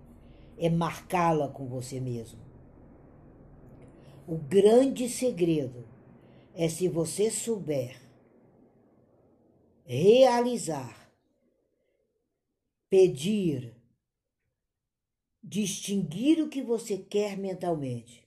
é 0.57 0.71
marcá-la 0.71 1.49
com 1.49 1.67
você 1.67 2.01
mesmo. 2.01 2.41
O 4.27 4.39
grande 4.39 5.07
segredo 5.07 5.87
é 6.55 6.67
se 6.67 6.89
você 6.89 7.31
souber 7.31 8.01
realizar, 9.85 11.13
pedir, 12.89 13.77
distinguir 15.45 16.43
o 16.43 16.49
que 16.49 16.63
você 16.63 16.97
quer 16.97 17.37
mentalmente 17.37 18.22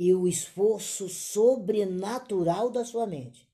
e 0.00 0.14
o 0.14 0.26
esforço 0.26 1.10
sobrenatural 1.10 2.70
da 2.70 2.86
sua 2.86 3.06
mente. 3.06 3.46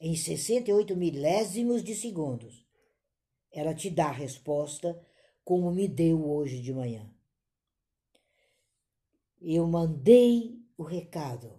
Em 0.00 0.16
68 0.16 0.96
milésimos 0.96 1.84
de 1.84 1.94
segundos, 1.94 2.66
ela 3.52 3.72
te 3.72 3.88
dá 3.88 4.06
a 4.06 4.12
resposta 4.12 5.00
como 5.44 5.70
me 5.70 5.86
deu 5.86 6.28
hoje 6.28 6.60
de 6.60 6.72
manhã. 6.72 7.08
Eu 9.40 9.64
mandei 9.68 10.60
o 10.76 10.82
recado. 10.82 11.52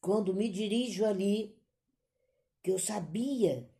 Quando 0.00 0.34
me 0.34 0.48
dirijo 0.48 1.04
ali, 1.04 1.56
que 2.64 2.72
eu 2.72 2.80
sabia 2.80 3.70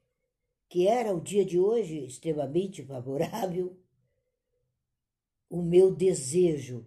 que 0.69 0.87
era 0.87 1.13
o 1.13 1.21
dia 1.21 1.45
de 1.45 1.59
hoje 1.59 2.05
extremamente 2.05 2.85
favorável, 2.85 3.77
o 5.49 5.61
meu 5.61 5.93
desejo 5.93 6.87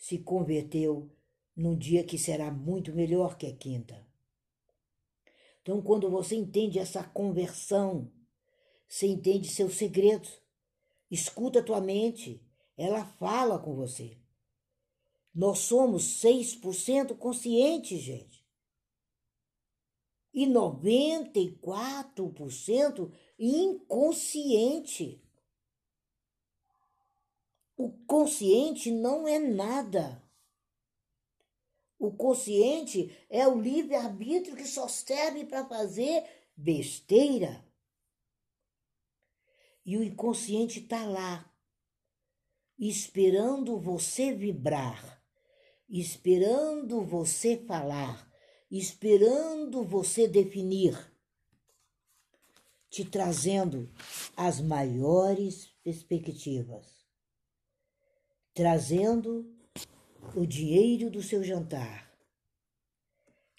se 0.00 0.18
converteu 0.18 1.08
num 1.54 1.76
dia 1.76 2.02
que 2.02 2.18
será 2.18 2.50
muito 2.50 2.92
melhor 2.92 3.36
que 3.36 3.46
a 3.46 3.54
quinta. 3.54 4.04
Então, 5.60 5.82
quando 5.82 6.10
você 6.10 6.34
entende 6.34 6.78
essa 6.78 7.04
conversão, 7.04 8.10
você 8.88 9.06
entende 9.06 9.46
seus 9.46 9.74
segredos. 9.74 10.40
Escuta 11.10 11.60
a 11.60 11.62
tua 11.62 11.82
mente, 11.82 12.42
ela 12.78 13.04
fala 13.04 13.58
com 13.58 13.74
você. 13.74 14.16
Nós 15.34 15.58
somos 15.58 16.22
6% 16.22 17.14
conscientes, 17.18 18.00
gente. 18.00 18.42
E 20.32 20.46
94% 20.46 23.12
inconsciente. 23.38 25.22
O 27.82 27.88
consciente 28.06 28.90
não 28.90 29.26
é 29.26 29.38
nada. 29.38 30.22
O 31.98 32.12
consciente 32.12 33.10
é 33.30 33.48
o 33.48 33.58
livre-arbítrio 33.58 34.54
que 34.54 34.66
só 34.66 34.86
serve 34.86 35.46
para 35.46 35.66
fazer 35.66 36.22
besteira. 36.54 37.64
E 39.82 39.96
o 39.96 40.04
inconsciente 40.04 40.80
está 40.80 41.06
lá, 41.06 41.50
esperando 42.78 43.78
você 43.78 44.30
vibrar, 44.30 45.24
esperando 45.88 47.02
você 47.02 47.56
falar, 47.56 48.30
esperando 48.70 49.82
você 49.82 50.28
definir, 50.28 50.94
te 52.90 53.06
trazendo 53.06 53.90
as 54.36 54.60
maiores 54.60 55.68
perspectivas 55.82 56.99
trazendo 58.60 59.50
o 60.36 60.44
dinheiro 60.44 61.08
do 61.08 61.22
seu 61.22 61.42
jantar, 61.42 62.14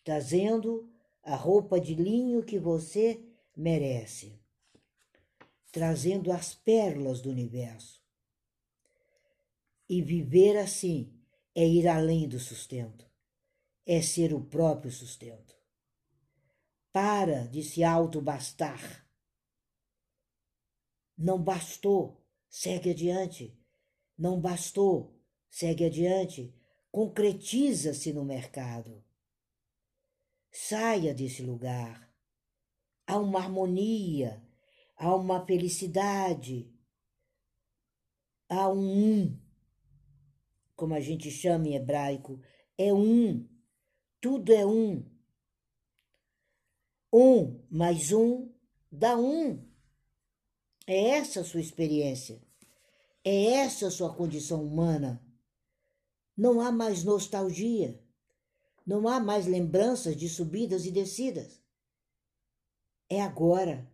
trazendo 0.04 0.93
a 1.24 1.36
roupa 1.36 1.82
de 1.82 1.95
linho 1.95 2.43
que 2.43 2.60
você 2.60 3.20
merece, 3.58 4.39
trazendo 5.72 6.32
as 6.32 6.54
pérolas 6.54 7.20
do 7.20 7.32
universo. 7.32 7.99
E 9.89 10.04
viver 10.04 10.56
assim 10.56 11.12
é 11.56 11.68
ir 11.68 11.88
além 11.88 12.30
do 12.30 12.39
sustento, 12.39 13.10
é 13.88 14.04
ser 14.04 14.36
o 14.36 14.45
próprio 14.45 14.91
sustento. 14.91 15.56
Para 16.93 17.47
de 17.47 17.64
se 17.64 17.84
auto-bastar. 17.84 19.04
Não 21.18 21.41
bastou, 21.41 22.24
segue 22.47 22.91
adiante 22.91 23.60
não 24.22 24.40
bastou, 24.40 25.20
segue 25.50 25.84
adiante, 25.84 26.54
concretiza-se 26.92 28.14
no 28.14 28.24
mercado. 28.24 29.04
Saia 30.52 31.12
desse 31.12 31.42
lugar. 31.42 32.08
Há 33.08 33.18
uma 33.18 33.40
harmonia, 33.40 34.40
há 34.96 35.16
uma 35.16 35.44
felicidade, 35.44 36.72
há 38.48 38.70
um 38.70 39.24
um, 39.24 39.42
como 40.76 40.94
a 40.94 41.00
gente 41.00 41.32
chama 41.32 41.70
em 41.70 41.76
hebraico, 41.76 42.40
é 42.78 42.94
um, 42.94 43.50
tudo 44.22 44.54
é 44.54 44.64
um. 44.64 45.04
Um 47.12 47.60
mais 47.72 48.12
um 48.12 48.54
dá 48.92 49.18
um. 49.18 49.68
É 50.86 51.10
essa 51.10 51.42
a 51.42 51.44
sua 51.44 51.60
experiência. 51.60 52.51
É 53.24 53.54
essa 53.54 53.88
a 53.88 53.92
sua 53.92 54.14
condição 54.14 54.64
humana. 54.66 55.24
Não 56.36 56.60
há 56.60 56.72
mais 56.72 57.04
nostalgia. 57.04 58.02
Não 58.86 59.08
há 59.08 59.20
mais 59.20 59.46
lembranças 59.46 60.16
de 60.16 60.28
subidas 60.28 60.86
e 60.86 60.92
descidas. 60.92 61.62
É 63.10 63.22
agora. 63.22 63.90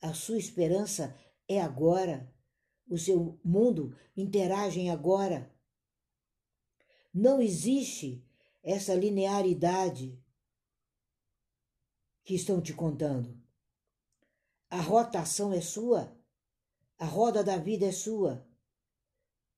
A 0.00 0.12
sua 0.12 0.38
esperança 0.38 1.16
é 1.48 1.60
agora. 1.60 2.32
O 2.88 2.98
seu 2.98 3.38
mundo 3.44 3.96
interage 4.16 4.88
agora. 4.88 5.50
Não 7.12 7.40
existe 7.40 8.26
essa 8.62 8.94
linearidade 8.94 10.18
que 12.24 12.34
estão 12.34 12.60
te 12.60 12.72
contando. 12.72 13.38
A 14.68 14.80
rotação 14.80 15.52
é 15.52 15.60
sua. 15.60 16.13
A 16.98 17.06
roda 17.06 17.42
da 17.42 17.56
vida 17.56 17.86
é 17.86 17.92
sua. 17.92 18.46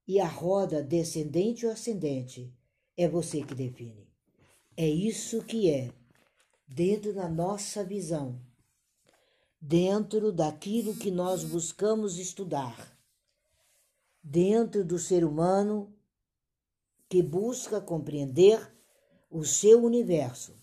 E 0.08 0.20
a 0.20 0.28
roda 0.28 0.82
descendente 0.82 1.66
ou 1.66 1.72
ascendente 1.72 2.52
é 2.96 3.08
você 3.08 3.42
que 3.42 3.54
define. 3.54 4.06
É 4.76 4.88
isso 4.88 5.42
que 5.42 5.70
é, 5.70 5.92
dentro 6.66 7.12
da 7.12 7.28
nossa 7.28 7.84
visão, 7.84 8.40
dentro 9.60 10.32
daquilo 10.32 10.94
que 10.94 11.10
nós 11.10 11.44
buscamos 11.44 12.18
estudar, 12.18 12.96
dentro 14.22 14.84
do 14.84 14.98
ser 14.98 15.24
humano 15.24 15.92
que 17.08 17.22
busca 17.22 17.80
compreender 17.80 18.74
o 19.30 19.44
seu 19.44 19.82
universo, 19.84 20.54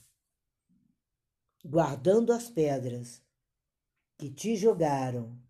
guardando 1.64 2.32
as 2.32 2.50
pedras 2.50 3.22
que 4.18 4.30
te 4.30 4.56
jogaram 4.56 5.43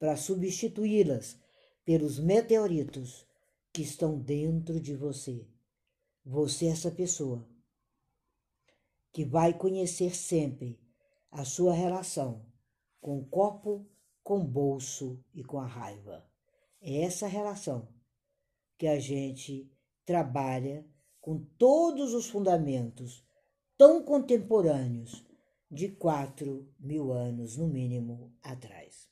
para 0.00 0.16
substituí-las 0.16 1.38
pelos 1.84 2.18
meteoritos 2.18 3.26
que 3.70 3.82
estão 3.82 4.18
dentro 4.18 4.80
de 4.80 4.96
você. 4.96 5.46
Você 6.24 6.66
é 6.66 6.70
essa 6.70 6.90
pessoa 6.90 7.46
que 9.12 9.24
vai 9.24 9.52
conhecer 9.52 10.16
sempre 10.16 10.80
a 11.30 11.44
sua 11.44 11.74
relação 11.74 12.46
com 12.98 13.18
o 13.18 13.26
copo, 13.26 13.86
com 14.22 14.40
o 14.40 14.44
bolso 14.44 15.22
e 15.34 15.44
com 15.44 15.60
a 15.60 15.66
raiva. 15.66 16.26
É 16.80 17.02
essa 17.02 17.26
relação 17.26 17.86
que 18.78 18.86
a 18.86 18.98
gente 18.98 19.70
trabalha 20.06 20.86
com 21.20 21.44
todos 21.58 22.14
os 22.14 22.26
fundamentos 22.26 23.22
tão 23.76 24.02
contemporâneos 24.02 25.26
de 25.70 25.90
quatro 25.90 26.72
mil 26.78 27.12
anos, 27.12 27.58
no 27.58 27.66
mínimo, 27.68 28.34
atrás. 28.42 29.09